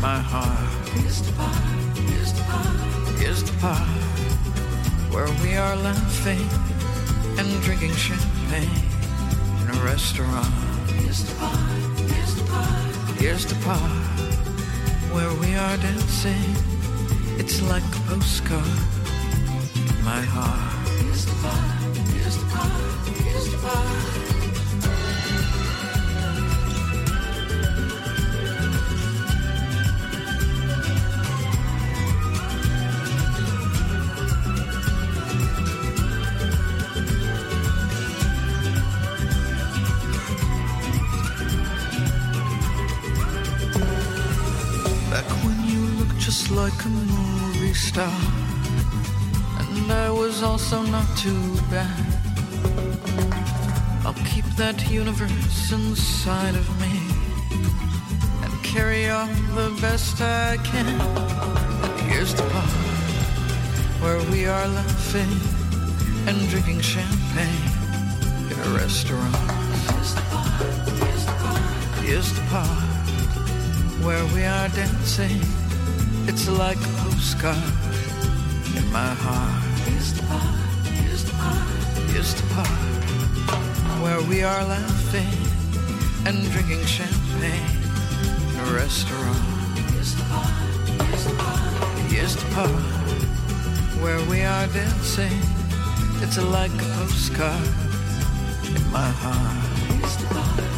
My 0.00 0.20
heart. 0.20 0.88
Here's 0.90 1.20
the 1.22 1.32
part, 1.32 1.98
here's 1.98 2.32
the 2.32 2.42
part, 2.44 3.18
here's 3.18 3.42
the 3.42 3.58
part 3.58 3.88
where 5.10 5.26
we 5.42 5.56
are 5.56 5.74
laughing 5.74 6.46
and 7.40 7.62
drinking 7.64 7.96
champagne 7.96 8.86
in 9.62 9.76
a 9.76 9.84
restaurant. 9.84 10.46
Here's 10.94 11.24
the 11.24 11.34
part, 11.34 11.56
here's 11.58 11.74
the 11.74 11.80
part, 11.80 11.85
here's 13.18 13.46
the 13.46 13.54
part 13.64 13.80
where 15.12 15.32
we 15.40 15.54
are 15.54 15.76
dancing. 15.78 16.54
It's 17.38 17.62
like 17.62 17.82
a 17.82 18.00
postcard. 18.08 18.64
My 20.04 20.22
heart. 20.22 20.88
Here's 21.00 21.24
the 21.24 21.34
part, 21.42 21.96
here's 22.08 22.36
the 22.36 22.46
part, 22.46 22.72
here's 23.18 23.50
the 23.50 23.58
part. 23.58 24.25
Just 46.38 46.50
like 46.50 46.84
a 46.84 46.88
movie 46.88 47.72
star. 47.72 48.20
And 49.58 49.90
I 49.90 50.10
was 50.10 50.42
also 50.42 50.82
not 50.82 51.06
too 51.16 51.42
bad. 51.70 52.06
I'll 54.04 54.20
keep 54.32 54.44
that 54.56 54.90
universe 54.90 55.72
inside 55.72 56.54
of 56.54 56.66
me 56.82 56.94
and 58.42 58.52
carry 58.62 59.08
on 59.08 59.28
the 59.54 59.70
best 59.80 60.20
I 60.20 60.58
can. 60.58 60.98
Here's 62.10 62.34
the 62.34 62.46
part 62.54 62.70
where 64.02 64.20
we 64.30 64.44
are 64.44 64.68
laughing 64.68 65.34
and 66.28 66.36
drinking 66.50 66.80
champagne 66.82 67.70
in 68.50 68.58
a 68.68 68.70
restaurant. 68.76 69.36
Here's 69.88 70.14
the 70.14 70.24
part, 70.32 70.48
here's 71.00 71.24
the 71.24 71.32
part, 71.42 71.62
here's 72.04 72.32
the 72.34 72.44
part 72.52 72.84
where 74.04 74.24
we 74.34 74.44
are 74.44 74.68
dancing. 74.68 75.65
It's 76.28 76.48
like 76.48 76.76
a 76.76 76.92
postcard 77.04 77.56
in 78.76 78.92
my 78.92 79.14
heart. 79.24 79.62
Here's 79.86 80.12
the 80.12 80.22
part, 80.24 80.58
the 81.24 81.32
part, 81.38 81.68
the 82.34 82.42
part 82.54 82.68
where 84.02 84.20
we 84.28 84.42
are 84.42 84.64
laughing 84.64 85.38
and 86.26 86.50
drinking 86.50 86.84
champagne 86.84 87.78
in 88.50 88.56
a 88.58 88.72
restaurant. 88.74 89.38
Here's 89.92 90.14
the 90.16 90.24
part, 90.24 90.50
here's 91.06 91.24
the 91.24 91.34
part, 91.36 92.10
here's 92.10 92.36
the 92.36 92.46
part 92.54 92.82
where 94.02 94.20
we 94.28 94.42
are 94.42 94.66
dancing. 94.66 95.38
It's 96.22 96.38
like 96.38 96.72
a 96.72 96.88
postcard 96.98 97.68
in 98.74 98.82
my 98.90 99.10
heart. 99.22 99.62
Here's 99.94 100.16
the 100.16 100.26
part, 100.34 100.75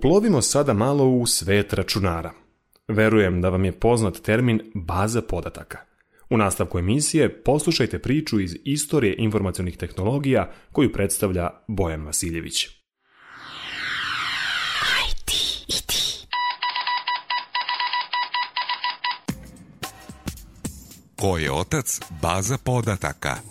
Uplovimo 0.00 0.42
sada 0.42 0.72
malo 0.72 1.04
u 1.04 1.26
svet 1.26 1.72
računara. 1.72 2.32
Verujem 2.88 3.40
da 3.40 3.48
vam 3.48 3.64
je 3.64 3.72
poznat 3.72 4.20
termin 4.20 4.60
baza 4.74 5.22
podataka. 5.22 5.78
U 6.30 6.36
nastavku 6.36 6.78
emisije 6.78 7.42
poslušajte 7.42 7.98
priču 7.98 8.40
iz 8.40 8.56
istorije 8.64 9.14
informacionih 9.18 9.76
tehnologija 9.76 10.52
koju 10.72 10.92
predstavlja 10.92 11.50
Bojan 11.68 12.02
Vasiljević. 12.02 12.66
Ko 21.16 21.38
je 21.38 21.52
otac 21.52 22.00
baza 22.22 22.58
podataka? 22.64 23.49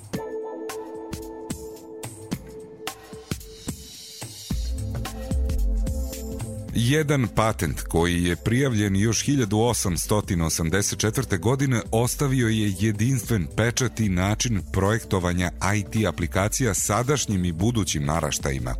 Jedan 6.81 7.27
patent 7.35 7.81
koji 7.81 8.23
je 8.23 8.35
prijavljen 8.35 8.95
još 8.95 9.25
1884. 9.25 11.39
godine 11.39 11.81
ostavio 11.91 12.47
je 12.47 12.73
jedinstven 12.79 13.47
pečat 13.55 13.99
i 13.99 14.09
način 14.09 14.61
projektovanja 14.71 15.51
IT 15.75 16.05
aplikacija 16.05 16.73
sadašnjim 16.73 17.45
i 17.45 17.51
budućim 17.51 18.05
naraštajima. 18.05 18.75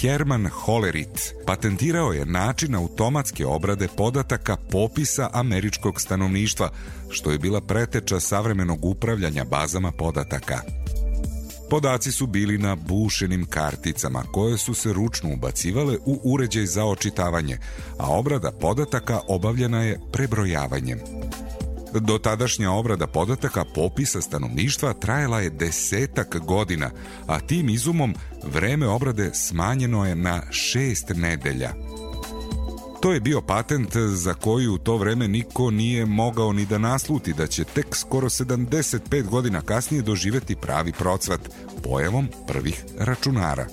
Herman 0.00 0.48
Hollerit 0.48 1.34
patentirao 1.46 2.12
je 2.12 2.26
način 2.26 2.74
automatske 2.74 3.46
obrade 3.46 3.88
podataka 3.96 4.56
popisa 4.56 5.30
američkog 5.32 6.00
stanovništva, 6.00 6.70
što 7.10 7.30
je 7.30 7.38
bila 7.38 7.60
preteča 7.60 8.20
savremenog 8.20 8.84
upravljanja 8.84 9.44
bazama 9.44 9.92
podataka. 9.92 10.60
Podaci 11.70 12.12
su 12.12 12.26
bili 12.26 12.58
na 12.58 12.74
bušenim 12.74 13.46
karticama 13.46 14.22
koje 14.32 14.58
su 14.58 14.74
se 14.74 14.92
ručno 14.92 15.32
ubacivale 15.32 15.96
u 16.06 16.20
uređaj 16.24 16.66
za 16.66 16.84
očitavanje, 16.84 17.58
a 17.98 18.10
obrada 18.10 18.52
podataka 18.52 19.20
obavljena 19.28 19.82
je 19.82 20.00
prebrojavanjem. 20.12 20.98
Do 21.94 22.18
tadašnja 22.18 22.70
obrada 22.70 23.06
podataka 23.06 23.64
popisa 23.74 24.20
stanovništva 24.20 24.92
trajala 24.92 25.40
je 25.40 25.50
desetak 25.50 26.38
godina, 26.38 26.90
a 27.26 27.40
tim 27.40 27.68
izumom 27.68 28.14
vreme 28.44 28.86
obrade 28.86 29.30
smanjeno 29.34 30.06
je 30.06 30.14
na 30.14 30.42
šest 30.50 31.12
nedelja. 31.16 31.72
To 33.00 33.12
je 33.12 33.20
bio 33.20 33.40
patent 33.40 33.96
za 33.96 34.34
koji 34.34 34.68
u 34.68 34.78
to 34.78 34.96
vreme 34.96 35.28
niko 35.28 35.70
nije 35.70 36.06
mogao 36.06 36.52
ni 36.52 36.66
da 36.66 36.78
nasluti 36.78 37.32
da 37.32 37.46
će 37.46 37.64
tek 37.64 37.96
skoro 37.96 38.28
75 38.28 39.28
godina 39.28 39.60
kasnije 39.60 40.02
doživeti 40.02 40.56
pravi 40.56 40.92
procvat 40.92 41.40
pojavom 41.82 42.28
prvih 42.46 42.84
računara. 42.98 43.66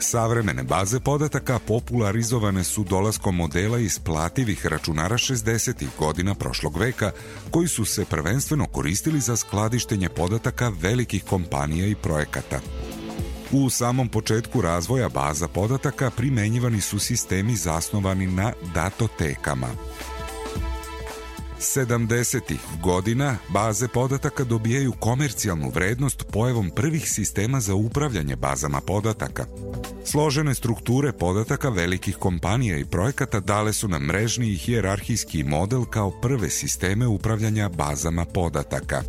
Savremene 0.00 0.62
baze 0.62 1.00
podataka 1.00 1.58
popularizovane 1.58 2.64
su 2.64 2.84
dolaskom 2.84 3.36
modela 3.36 3.78
isplativih 3.78 4.66
računara 4.66 5.16
60. 5.16 5.86
godina 5.98 6.34
prošlog 6.34 6.76
veka, 6.76 7.10
koji 7.50 7.68
su 7.68 7.84
se 7.84 8.04
prvenstveno 8.04 8.66
koristili 8.66 9.20
za 9.20 9.36
skladištenje 9.36 10.08
podataka 10.08 10.72
velikih 10.80 11.24
kompanija 11.24 11.86
i 11.86 11.94
projekata. 11.94 12.60
U 13.52 13.70
samom 13.70 14.08
početku 14.08 14.60
razvoja 14.60 15.08
baza 15.08 15.48
podataka 15.48 16.10
primenjivani 16.10 16.80
su 16.80 16.98
sistemi 16.98 17.56
zasnovani 17.56 18.26
na 18.26 18.52
datotekama. 18.74 19.68
70. 21.60 22.56
godina 22.82 23.36
baze 23.48 23.88
podataka 23.88 24.44
dobijaju 24.44 24.92
komercijalnu 24.92 25.70
vrednost 25.70 26.24
pojavom 26.32 26.70
prvih 26.70 27.10
sistema 27.10 27.60
za 27.60 27.74
upravljanje 27.74 28.36
bazama 28.36 28.80
podataka. 28.80 29.46
Složene 30.04 30.54
strukture 30.54 31.12
podataka 31.12 31.68
velikih 31.68 32.16
kompanija 32.16 32.78
i 32.78 32.84
projekata 32.84 33.40
dale 33.40 33.72
su 33.72 33.88
nam 33.88 34.02
mrežni 34.02 34.48
i 34.48 34.56
hijerarhijski 34.56 35.44
model 35.44 35.84
kao 35.84 36.20
prve 36.20 36.50
sisteme 36.50 37.06
upravljanja 37.06 37.68
bazama 37.68 38.24
podataka. 38.24 39.02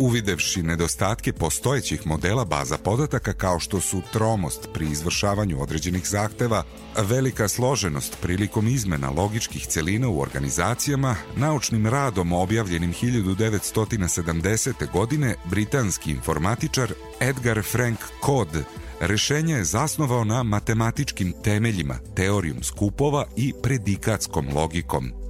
Uvidevši 0.00 0.62
nedostatke 0.62 1.32
postojećih 1.32 2.06
modela 2.06 2.44
baza 2.44 2.78
podataka 2.78 3.32
kao 3.32 3.58
što 3.58 3.80
su 3.80 4.02
tromost 4.12 4.68
pri 4.74 4.86
izvršavanju 4.86 5.62
određenih 5.62 6.08
zahteva, 6.08 6.64
velika 6.96 7.48
složenost 7.48 8.16
prilikom 8.22 8.68
izmena 8.68 9.10
logičkih 9.10 9.66
celina 9.66 10.08
u 10.08 10.20
organizacijama, 10.20 11.16
naučnim 11.36 11.86
radom 11.86 12.32
objavljenim 12.32 12.94
1970. 13.02 14.92
godine 14.92 15.34
britanski 15.44 16.10
informatičar 16.10 16.92
Edgar 17.20 17.62
Frank 17.62 17.98
Codd 18.26 18.56
rešenje 19.00 19.54
je 19.54 19.64
zasnovao 19.64 20.24
na 20.24 20.42
matematičkim 20.42 21.34
temeljima, 21.44 21.98
teorijom 22.14 22.62
skupova 22.62 23.24
i 23.36 23.52
predikatskom 23.62 24.46
logikom. 24.54 25.27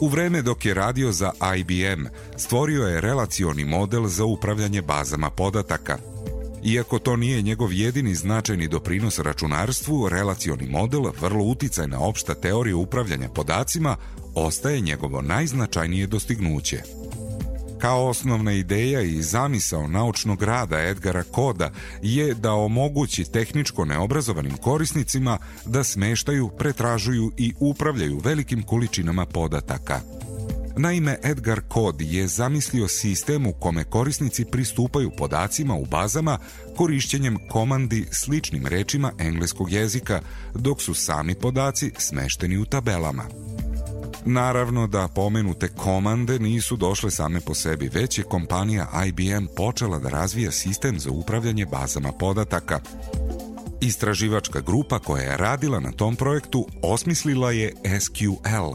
U 0.00 0.08
vreme 0.08 0.42
dok 0.42 0.64
je 0.64 0.74
radio 0.74 1.12
za 1.12 1.32
IBM, 1.56 2.06
stvorio 2.36 2.82
je 2.82 3.00
relacioni 3.00 3.64
model 3.64 4.06
za 4.06 4.24
upravljanje 4.24 4.82
bazama 4.82 5.30
podataka. 5.30 5.98
Iako 6.64 6.98
to 6.98 7.16
nije 7.16 7.42
njegov 7.42 7.72
jedini 7.72 8.14
značajni 8.14 8.68
doprinos 8.68 9.18
računarstvu, 9.18 10.08
relacioni 10.08 10.66
model, 10.66 11.02
vrlo 11.20 11.44
uticajna 11.44 12.00
opšta 12.00 12.34
teorija 12.34 12.76
upravljanja 12.76 13.28
podacima, 13.28 13.96
ostaje 14.34 14.80
njegovo 14.80 15.22
najznačajnije 15.22 16.06
dostignuće. 16.06 16.82
Kao 17.78 18.06
osnovna 18.06 18.52
ideja 18.52 19.00
i 19.00 19.22
zamisao 19.22 19.88
naučnog 19.88 20.42
rada 20.42 20.78
Edgara 20.78 21.22
Koda 21.22 21.70
je 22.02 22.34
da 22.34 22.52
omogući 22.52 23.24
tehničko 23.32 23.84
neobrazovanim 23.84 24.56
korisnicima 24.56 25.38
da 25.66 25.84
smeštaju, 25.84 26.50
pretražuju 26.58 27.32
i 27.36 27.54
upravljaju 27.60 28.20
velikim 28.24 28.62
količinama 28.62 29.26
podataka. 29.26 30.00
Naime, 30.78 31.18
Edgar 31.24 31.60
Kod 31.68 32.00
je 32.00 32.26
zamislio 32.26 32.88
sistem 32.88 33.46
u 33.46 33.52
kome 33.52 33.84
korisnici 33.84 34.44
pristupaju 34.44 35.10
podacima 35.10 35.74
u 35.74 35.84
bazama 35.84 36.38
korišćenjem 36.76 37.38
komandi 37.48 38.06
sličnim 38.10 38.66
rečima 38.66 39.12
engleskog 39.18 39.72
jezika, 39.72 40.20
dok 40.54 40.82
su 40.82 40.94
sami 40.94 41.34
podaci 41.34 41.92
smešteni 41.98 42.58
u 42.58 42.64
tabelama. 42.64 43.24
Naravno 44.28 44.86
da 44.86 45.08
pomenute 45.08 45.68
komande 45.68 46.38
nisu 46.38 46.76
došle 46.76 47.10
same 47.10 47.40
po 47.40 47.54
sebi, 47.54 47.88
već 47.88 48.18
je 48.18 48.24
kompanija 48.24 48.88
IBM 49.06 49.46
počela 49.56 49.98
da 49.98 50.08
razvija 50.08 50.50
sistem 50.50 50.98
za 50.98 51.10
upravljanje 51.10 51.66
bazama 51.66 52.12
podataka. 52.12 52.80
Istraživačka 53.80 54.60
grupa 54.60 54.98
koja 54.98 55.22
je 55.22 55.36
radila 55.36 55.80
na 55.80 55.92
tom 55.92 56.16
projektu 56.16 56.66
osmislila 56.82 57.52
je 57.52 57.74
SQL. 58.00 58.74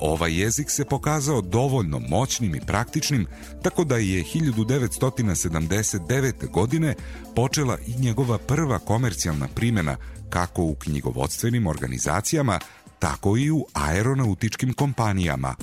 Ovaj 0.00 0.40
jezik 0.40 0.70
se 0.70 0.84
pokazao 0.84 1.40
dovoljno 1.40 1.98
moćnim 1.98 2.54
i 2.54 2.60
praktičnim, 2.60 3.26
tako 3.62 3.84
da 3.84 3.96
je 3.96 4.24
1979. 4.24 6.50
godine 6.50 6.94
počela 7.34 7.78
i 7.86 7.94
njegova 8.00 8.38
prva 8.38 8.78
komercijalna 8.78 9.48
primjena 9.54 9.96
kako 10.30 10.62
u 10.62 10.74
knjigovodstvenim 10.74 11.66
organizacijama, 11.66 12.58
tako 13.02 13.36
i 13.36 13.50
u 13.50 13.66
aeronautičkim 13.72 14.72
kompanijama. 14.72 15.54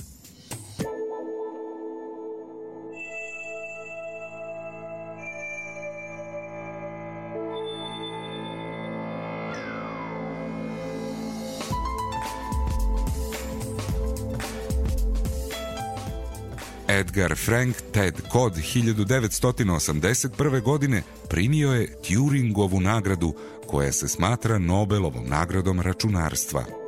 Edgar 16.88 17.36
Frank 17.36 17.76
Ted 17.92 18.14
Kod 18.28 18.56
1981. 18.56 20.62
godine 20.62 21.02
primio 21.28 21.72
je 21.72 21.96
Turingovu 22.02 22.80
nagradu 22.80 23.34
koja 23.66 23.92
se 23.92 24.08
smatra 24.08 24.58
Nobelovom 24.58 25.28
nagradom 25.28 25.80
računarstva. 25.80 26.79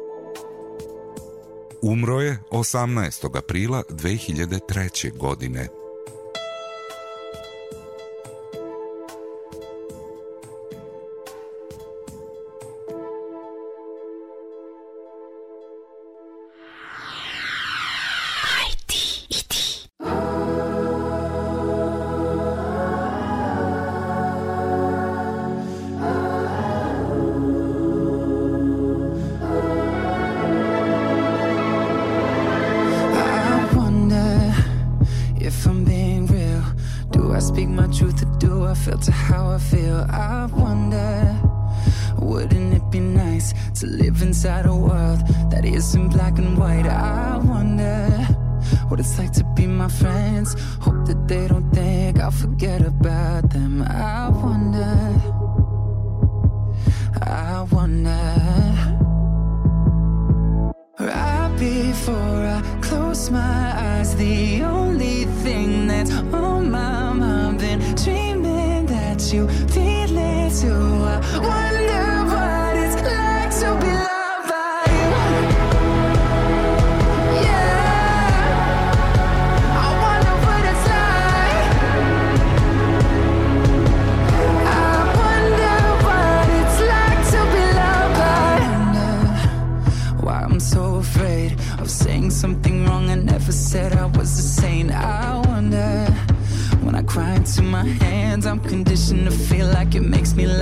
Umro 1.83 2.21
je 2.21 2.39
18. 2.51 3.39
aprila 3.39 3.83
2003. 3.91 5.17
godine. 5.19 5.82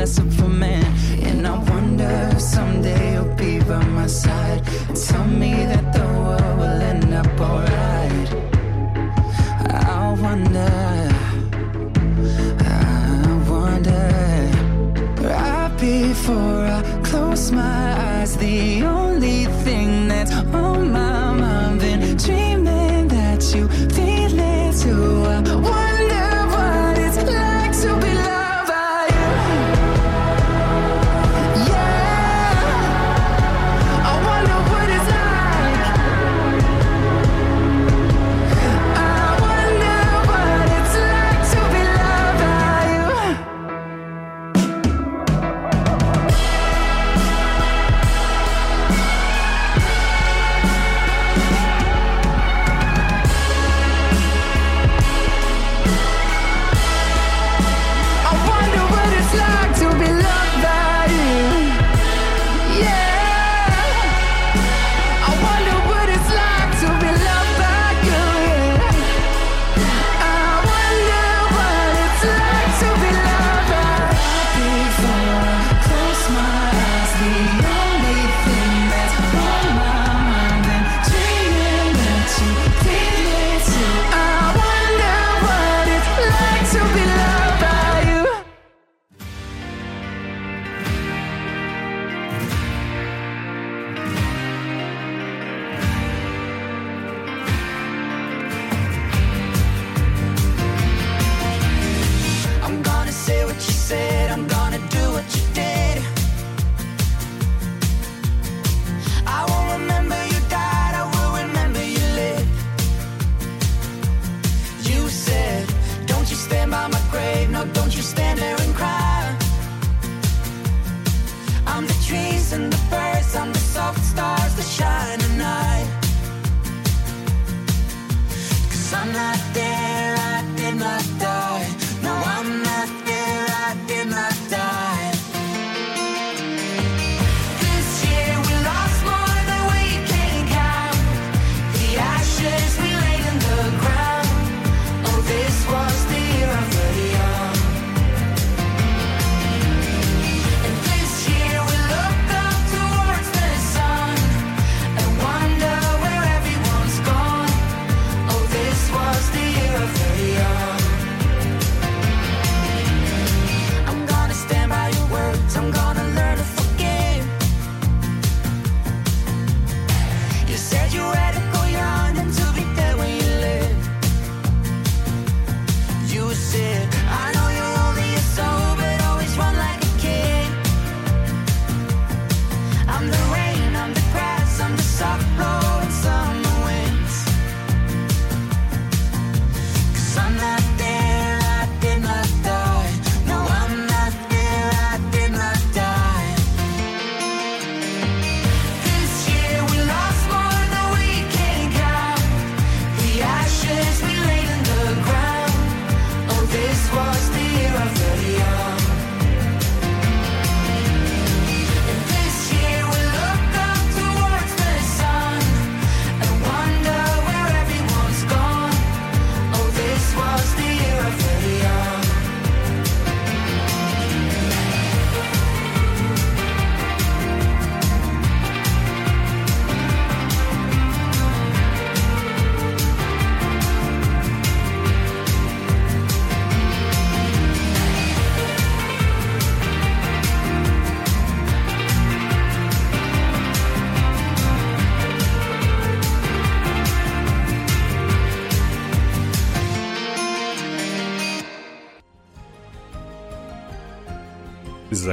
It 0.01 0.40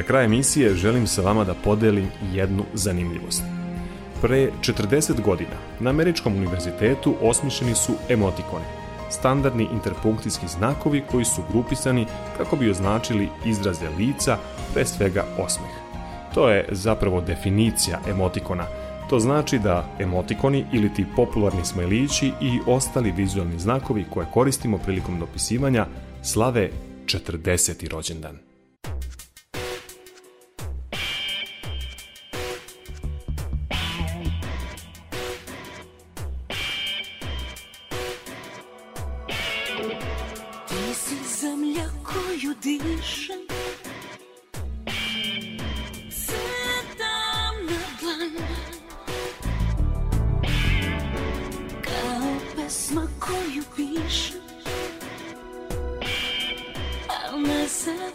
kraj 0.08 0.26
emisije 0.26 0.76
želim 0.76 1.08
sa 1.08 1.22
vama 1.22 1.44
da 1.44 1.54
podelim 1.54 2.08
jednu 2.34 2.64
zanimljivost. 2.74 3.44
Pre 4.22 4.52
40 4.62 5.22
godina 5.22 5.58
na 5.80 5.90
Američkom 5.90 6.36
univerzitetu 6.36 7.16
osmišljeni 7.22 7.76
su 7.76 7.94
emotikoni, 8.10 8.66
standardni 9.10 9.68
interpunkcijski 9.74 10.48
znakovi 10.48 11.04
koji 11.12 11.26
su 11.26 11.42
grupisani 11.52 12.06
kako 12.38 12.56
bi 12.56 12.70
označili 12.70 13.30
izraze 13.46 13.90
lica, 13.98 14.38
pre 14.74 14.86
svega 14.86 15.26
osmeh. 15.38 15.72
To 16.34 16.50
je 16.50 16.66
zapravo 16.72 17.22
definicija 17.22 18.00
emotikona. 18.10 18.66
To 19.10 19.20
znači 19.20 19.60
da 19.60 19.96
emotikoni 20.00 20.66
ili 20.74 20.94
ti 20.94 21.06
popularni 21.16 21.66
smajlići 21.66 22.32
i 22.42 22.60
ostali 22.68 23.12
vizualni 23.12 23.60
znakovi 23.60 24.06
koje 24.14 24.28
koristimo 24.34 24.78
prilikom 24.78 25.20
dopisivanja 25.20 25.86
slave 26.22 26.70
40. 27.06 27.90
rođendan. 27.90 28.47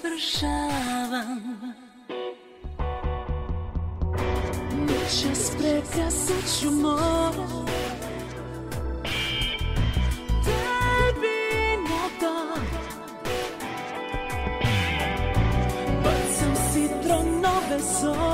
Završavam. 0.03 1.73
Noćas 4.79 5.51
prekasat 5.59 6.61
ću 6.61 6.71
mora 6.71 7.47
tebi 10.45 11.39
na 11.89 12.03
dan 12.21 12.67
Bacam 16.05 16.55
sidro 16.73 17.23
nove 17.43 17.79
zore 18.01 18.32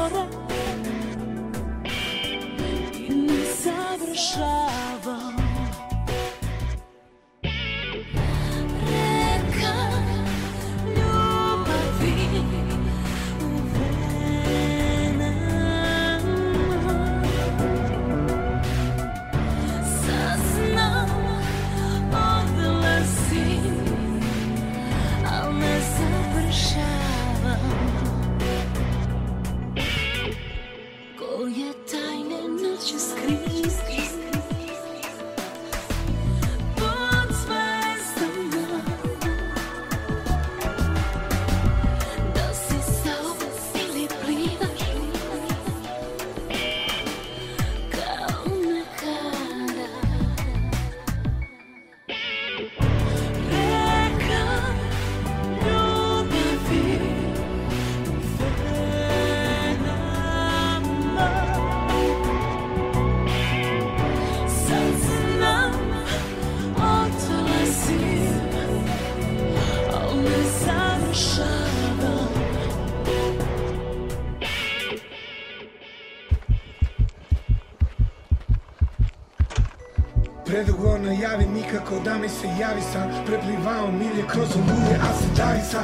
mi 82.23 82.29
se 82.29 82.47
javi 82.61 82.83
sam 82.93 83.07
Preplivao 83.27 83.87
milje 84.01 84.25
kroz 84.33 84.51
oluje, 84.61 84.95
a 85.07 85.11
se 85.19 85.29
davi 85.39 85.63
sa. 85.71 85.81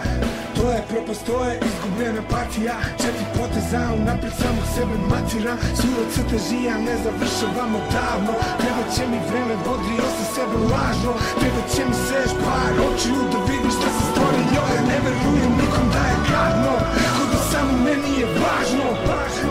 To 0.57 0.65
je 0.75 0.81
propast, 0.91 1.23
to 1.29 1.37
je 1.47 1.53
izgubljena 1.69 2.23
partija. 2.35 2.77
Četiri 3.03 3.27
poteza, 3.39 3.83
unaprijed 4.01 4.35
samog 4.43 4.67
sebe 4.75 4.97
matira. 5.11 5.55
Suro 5.81 6.05
crtežija 6.15 6.75
ne 6.87 6.95
završavamo 7.05 7.79
davno. 7.95 8.35
Treba 8.61 8.83
će 8.95 9.03
mi 9.11 9.19
vreme 9.31 9.55
bodrio 9.67 10.07
sa 10.17 10.25
sebe 10.35 10.57
lažno. 10.73 11.13
Treba 11.41 11.63
će 11.73 11.83
mi 11.89 11.97
se 12.07 12.15
još 12.23 12.35
par 12.45 12.75
očiju 12.89 13.21
da 13.33 13.39
vidim 13.49 13.73
šta 13.77 13.89
se 13.97 14.03
stvorio 14.11 14.63
Ne 14.91 14.99
verujem 15.05 15.53
nikom 15.61 15.87
da 15.95 16.03
je 16.11 16.17
gadno. 16.31 16.75
Ko 17.15 17.23
da 17.33 17.39
samo 17.51 17.73
meni 17.87 18.13
je 18.21 18.27
važno. 18.43 18.87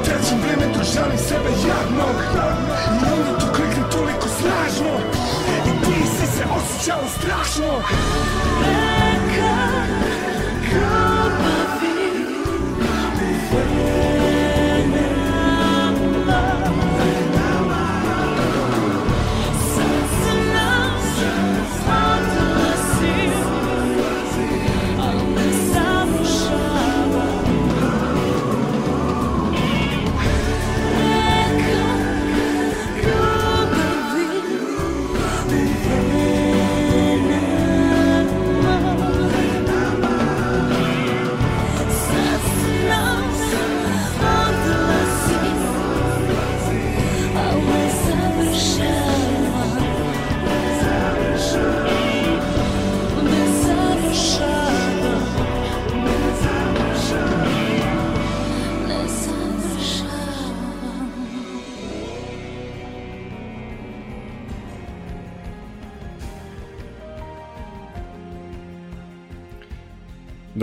Trećem 0.05 0.38
vreme 0.43 0.65
dok 0.73 0.86
žalim 0.93 1.19
sebe 1.29 1.51
jadnog 1.67 2.17
I 3.01 3.05
onda 3.13 3.43
osjećala 6.64 7.07
strašno. 7.20 7.82
Reka 8.61 9.84
ljubavi 10.74 11.03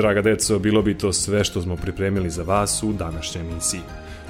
Draga 0.01 0.22
deco, 0.22 0.59
bilo 0.59 0.82
bi 0.82 0.98
to 0.98 1.12
sve 1.12 1.44
što 1.44 1.62
smo 1.62 1.76
pripremili 1.76 2.30
za 2.30 2.42
vas 2.42 2.82
u 2.82 2.92
današnjoj 2.92 3.44
emisiji. 3.44 3.80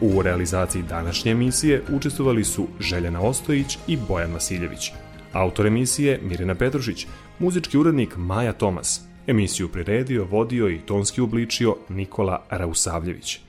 U 0.00 0.22
realizaciji 0.22 0.82
današnje 0.82 1.32
emisije 1.32 1.82
učestvovali 1.92 2.44
su 2.44 2.66
Željana 2.80 3.20
Ostojić 3.20 3.78
i 3.86 3.96
Bojan 4.08 4.32
Vasiljević. 4.32 4.92
Autor 5.32 5.66
emisije 5.66 6.20
Mirjana 6.22 6.54
Petrušić, 6.54 7.06
muzički 7.38 7.78
urednik 7.78 8.16
Maja 8.16 8.52
Tomas. 8.52 9.00
Emisiju 9.26 9.68
priredio, 9.68 10.24
vodio 10.24 10.68
i 10.68 10.78
tonski 10.78 11.20
obličio 11.20 11.76
Nikola 11.88 12.42
Rausavljević. 12.50 13.40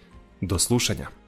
Do 0.42 0.60
slušanja. 0.60 1.21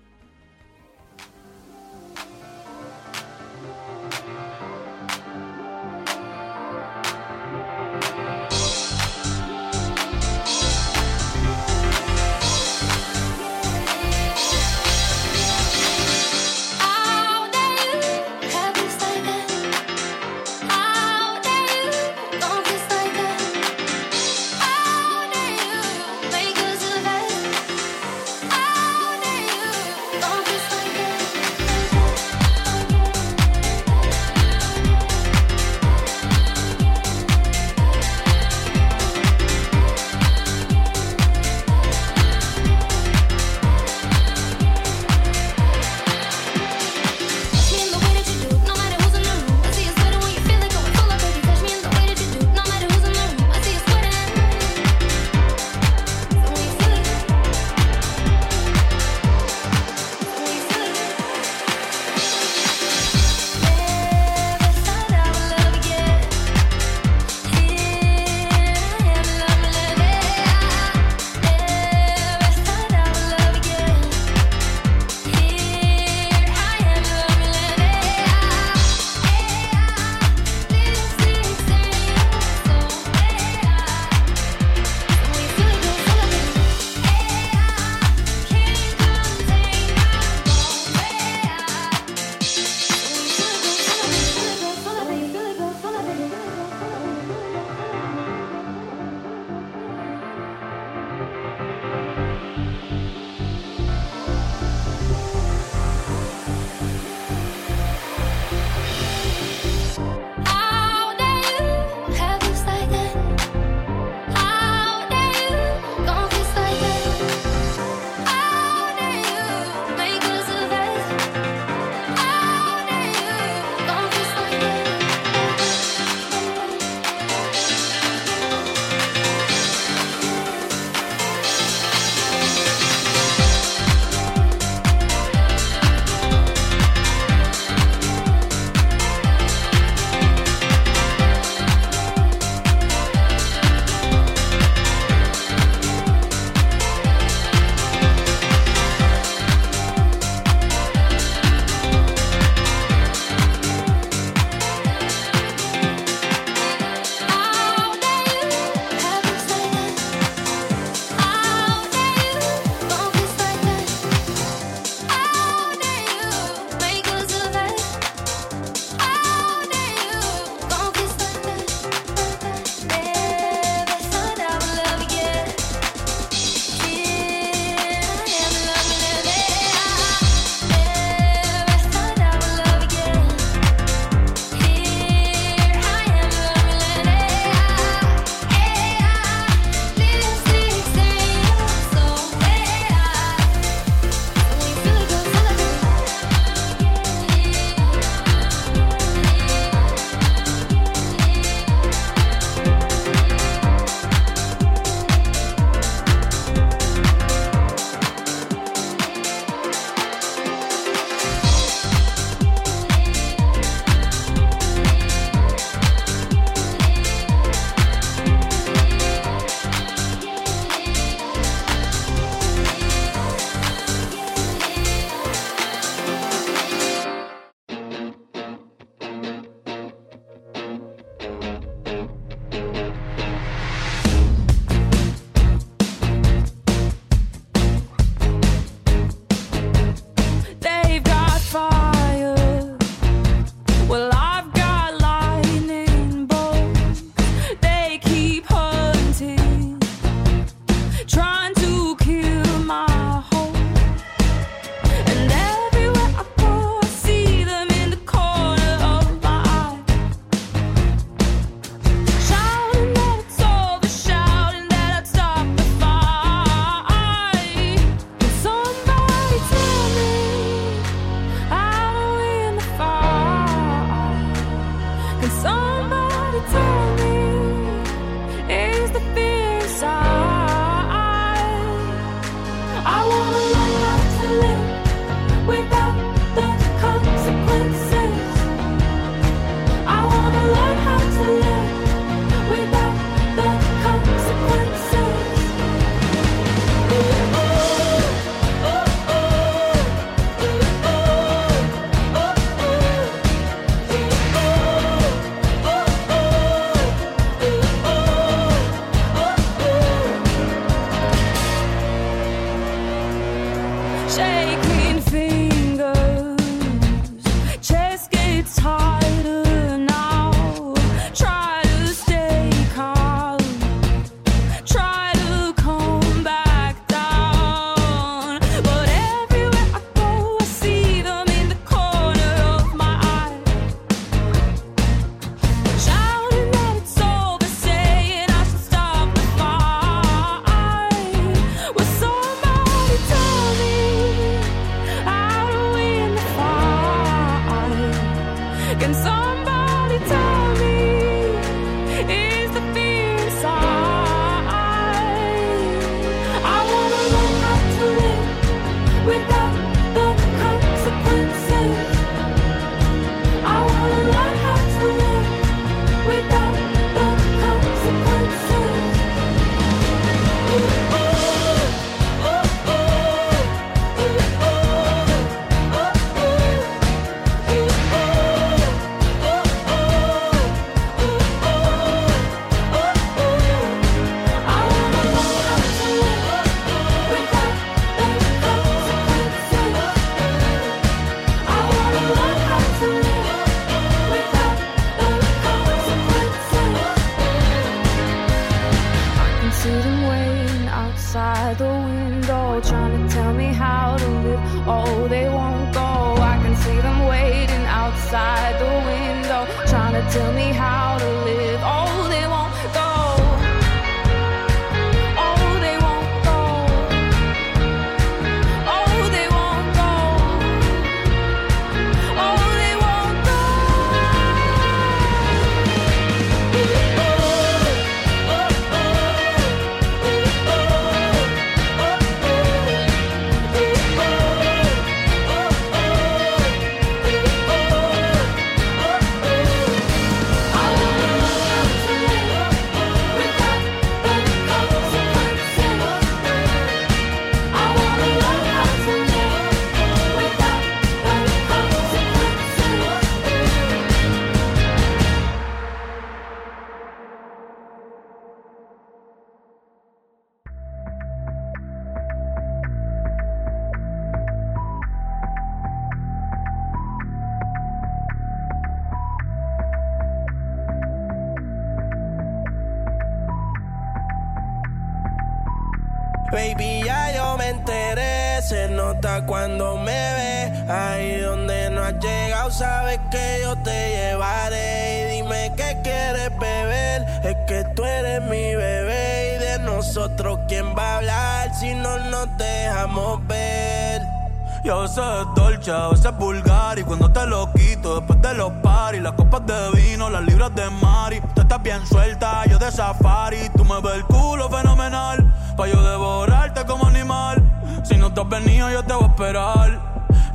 A 494.74 494.82
veces 494.82 494.98
es 494.98 495.36
dolce, 495.36 495.72
a 495.72 495.88
veces 495.90 496.06
es 496.06 496.18
vulgar 496.18 496.80
Y 496.80 496.84
cuando 496.84 497.12
te 497.12 497.26
lo 497.28 497.52
quito 497.54 498.00
después 498.00 498.22
de 498.22 498.34
los 498.34 498.52
paris 498.64 499.02
Las 499.02 499.14
copas 499.14 499.46
de 499.46 499.72
vino, 499.72 500.10
las 500.10 500.24
libras 500.24 500.54
de 500.56 500.70
mari 500.70 501.22
Tú 501.36 501.42
estás 501.42 501.62
bien 501.62 501.86
suelta, 501.86 502.46
yo 502.46 502.58
de 502.58 502.72
safari 502.72 503.50
Tú 503.56 503.64
me 503.66 503.80
ves 503.82 503.96
el 503.96 504.04
culo 504.06 504.50
fenomenal 504.50 505.32
Pa' 505.56 505.68
yo 505.68 505.82
devorarte 505.84 506.66
como 506.66 506.88
animal 506.88 507.44
Si 507.84 507.96
no 507.98 508.14
te 508.14 508.22
has 508.22 508.30
venido 508.30 508.70
yo 508.72 508.84
te 508.84 508.94
voy 508.94 509.04
a 509.04 509.08
esperar 509.08 509.80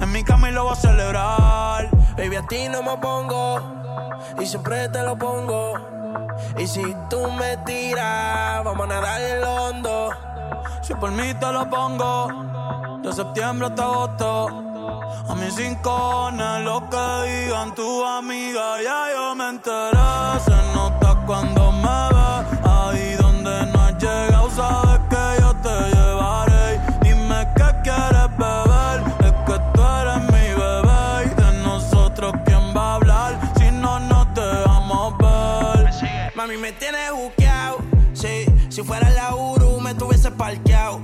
En 0.01 0.13
mi 0.13 0.23
cama 0.23 0.51
y 0.51 0.53
lo 0.53 0.65
voy 0.65 0.73
a 0.73 0.77
celebrar 0.77 1.89
Baby, 2.17 2.37
a 2.37 2.47
ti 2.47 2.69
no 2.69 2.83
me 2.83 2.97
pongo 2.99 3.79
y 4.41 4.47
siempre 4.47 4.89
te 4.89 5.03
lo 5.03 5.17
pongo. 5.17 5.75
Y 6.59 6.67
si 6.67 6.83
tú 7.09 7.31
me 7.33 7.57
tiras, 7.59 8.65
vamos 8.65 8.87
a 8.87 8.89
nadar 8.89 9.21
en 9.21 9.41
lo 9.41 9.55
hondo. 9.55 10.11
Si 10.83 10.95
por 10.95 11.11
mí 11.13 11.35
te 11.35 11.53
lo 11.53 11.69
pongo 11.69 12.58
De 13.09 13.15
septiembre 13.15 13.69
hasta 13.69 13.85
agosto. 13.85 14.49
A 15.31 15.35
mis 15.35 15.57
rincones 15.57 16.61
Lo 16.63 16.91
que 16.91 17.07
digan 17.27 17.75
tu 17.75 18.05
amiga. 18.05 18.83
Ya 18.85 19.07
yo 19.15 19.35
me 19.35 19.49
enteré. 19.49 20.41
Se 20.45 20.75
nota 20.75 21.17
cuando 21.27 21.73
me 21.73 21.99
ves 22.13 22.69
Ahí 22.69 23.15
donde 23.19 23.73
no 23.73 23.81
has 23.81 23.97
llegado 23.97 24.51
Sabes 24.51 25.01
que 25.09 25.41
yo 25.41 25.55
te 25.65 25.97
llevaré. 25.97 26.81
Dime 27.01 27.49
qué 27.57 27.69
quieres 27.83 28.29
beber. 28.37 28.99
Es 29.21 29.33
que 29.47 29.59
tú 29.73 29.83
eres 29.83 30.23
mi 30.35 30.47
bebé. 30.61 31.33
Y 31.33 31.43
de 31.43 31.63
nosotros 31.63 32.35
quién 32.45 32.77
va 32.77 32.91
a 32.91 32.95
hablar 32.97 33.41
Si 33.57 33.71
no 33.71 34.01
nos 34.01 34.35
dejamos 34.35 35.17
ver. 35.17 35.91
Mami, 36.35 36.59
me 36.59 36.73
tienes 36.73 37.11
juqueado. 37.11 37.79
Sí, 38.13 38.45
si 38.69 38.83
fuera 38.83 39.09
la 39.09 39.35
Uru, 39.35 39.81
me 39.81 39.95
tuviese 39.95 40.31
parqueado. 40.31 41.01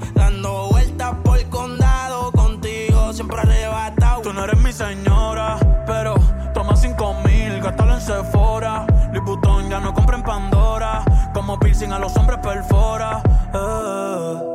Piercing 11.74 11.92
a 11.92 11.98
los 11.98 12.16
hombres 12.16 12.38
perfora. 12.38 13.20
eh. 13.52 14.50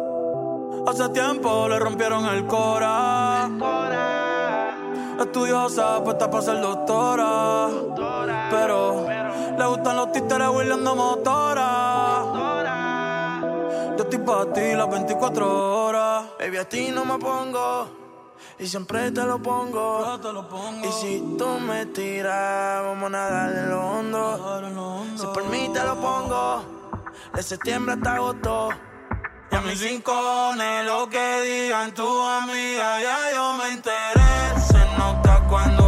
Hace 0.88 1.10
tiempo 1.10 1.68
le 1.68 1.78
rompieron 1.78 2.26
el 2.26 2.48
cora. 2.48 3.50
Estudiosa, 5.20 6.02
puesta 6.04 6.32
para 6.32 6.44
ser 6.44 6.62
doctora. 6.62 7.68
Pero 8.50 9.06
le 9.58 9.66
gustan 9.66 9.98
los 9.98 10.12
títeres 10.14 10.48
huirleando 10.48 10.96
motora. 10.96 12.24
Yo 13.98 14.04
estoy 14.04 14.20
para 14.20 14.54
ti 14.54 14.74
las 14.74 14.90
24 14.90 15.86
horas. 15.86 16.24
Baby, 16.40 16.58
a 16.58 16.70
ti 16.70 16.90
no 16.94 17.04
me 17.04 17.18
pongo. 17.20 17.88
Y 18.58 18.66
siempre 18.68 19.12
te 19.12 19.24
lo 19.26 19.40
pongo. 19.40 20.06
Y 20.84 20.92
si 20.94 21.36
tú 21.38 21.48
me 21.60 21.86
tiras, 21.88 22.82
vamos 22.84 23.08
a 23.08 23.10
nadar 23.10 23.50
en 23.56 23.70
lo 23.70 23.86
hondo. 23.86 24.96
Si 25.18 25.26
por 25.28 25.44
mí 25.46 25.70
te 25.74 25.84
lo 25.84 25.96
pongo. 25.96 26.79
De 27.34 27.44
septiembre 27.44 27.94
hasta 27.96 28.16
agosto. 28.16 28.70
Y 29.52 29.56
a 29.56 29.62
mis 29.62 29.82
rincones, 29.82 30.86
lo 30.86 31.10
que 31.10 31.42
digan 31.42 31.94
tu 31.94 32.08
amiga, 32.24 33.02
ya 33.02 33.18
yo 33.34 33.54
me 33.58 33.74
enteré. 33.74 34.60
Se 34.68 34.98
nota 34.98 35.46
cuando 35.50 35.79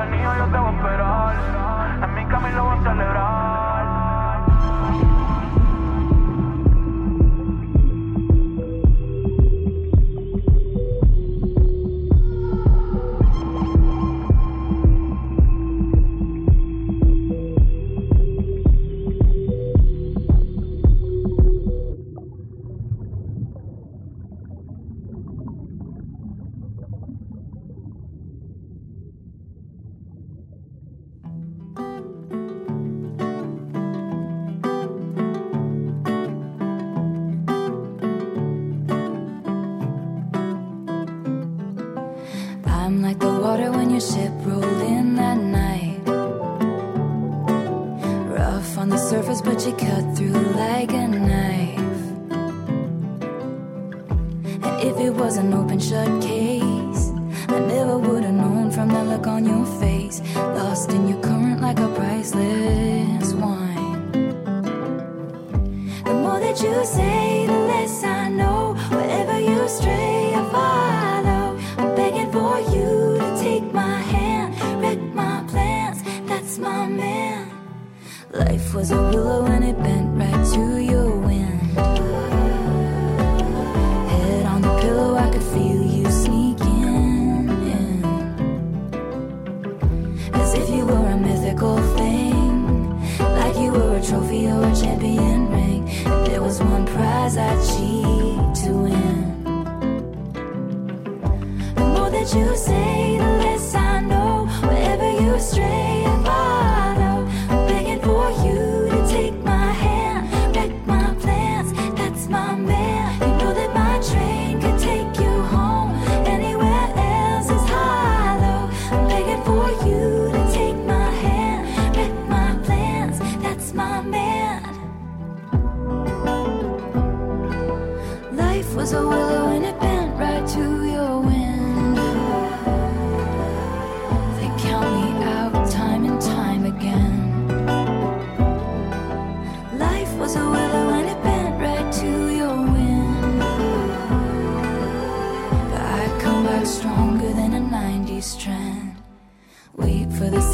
bienvenido, 0.00 0.36
yo 0.36 0.44
te 0.50 0.58
voy 0.58 0.68
a 0.68 0.76
esperar. 0.76 1.19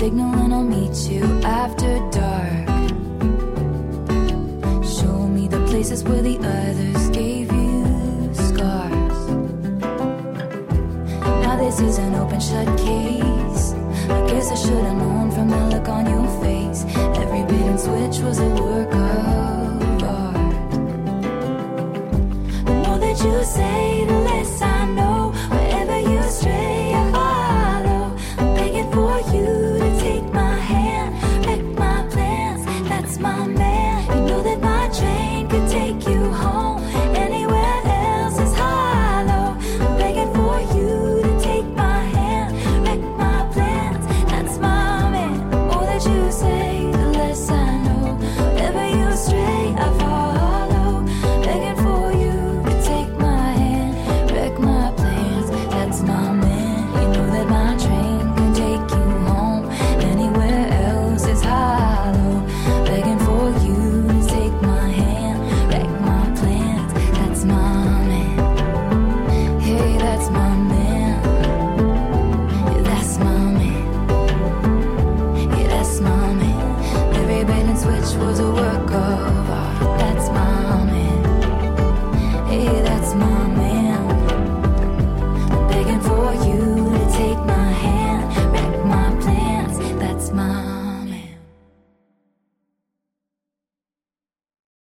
Signal 0.07 0.37
and 0.37 0.55
I'll 0.55 0.63
meet 0.63 1.11
you 1.11 1.25
after 1.43 1.86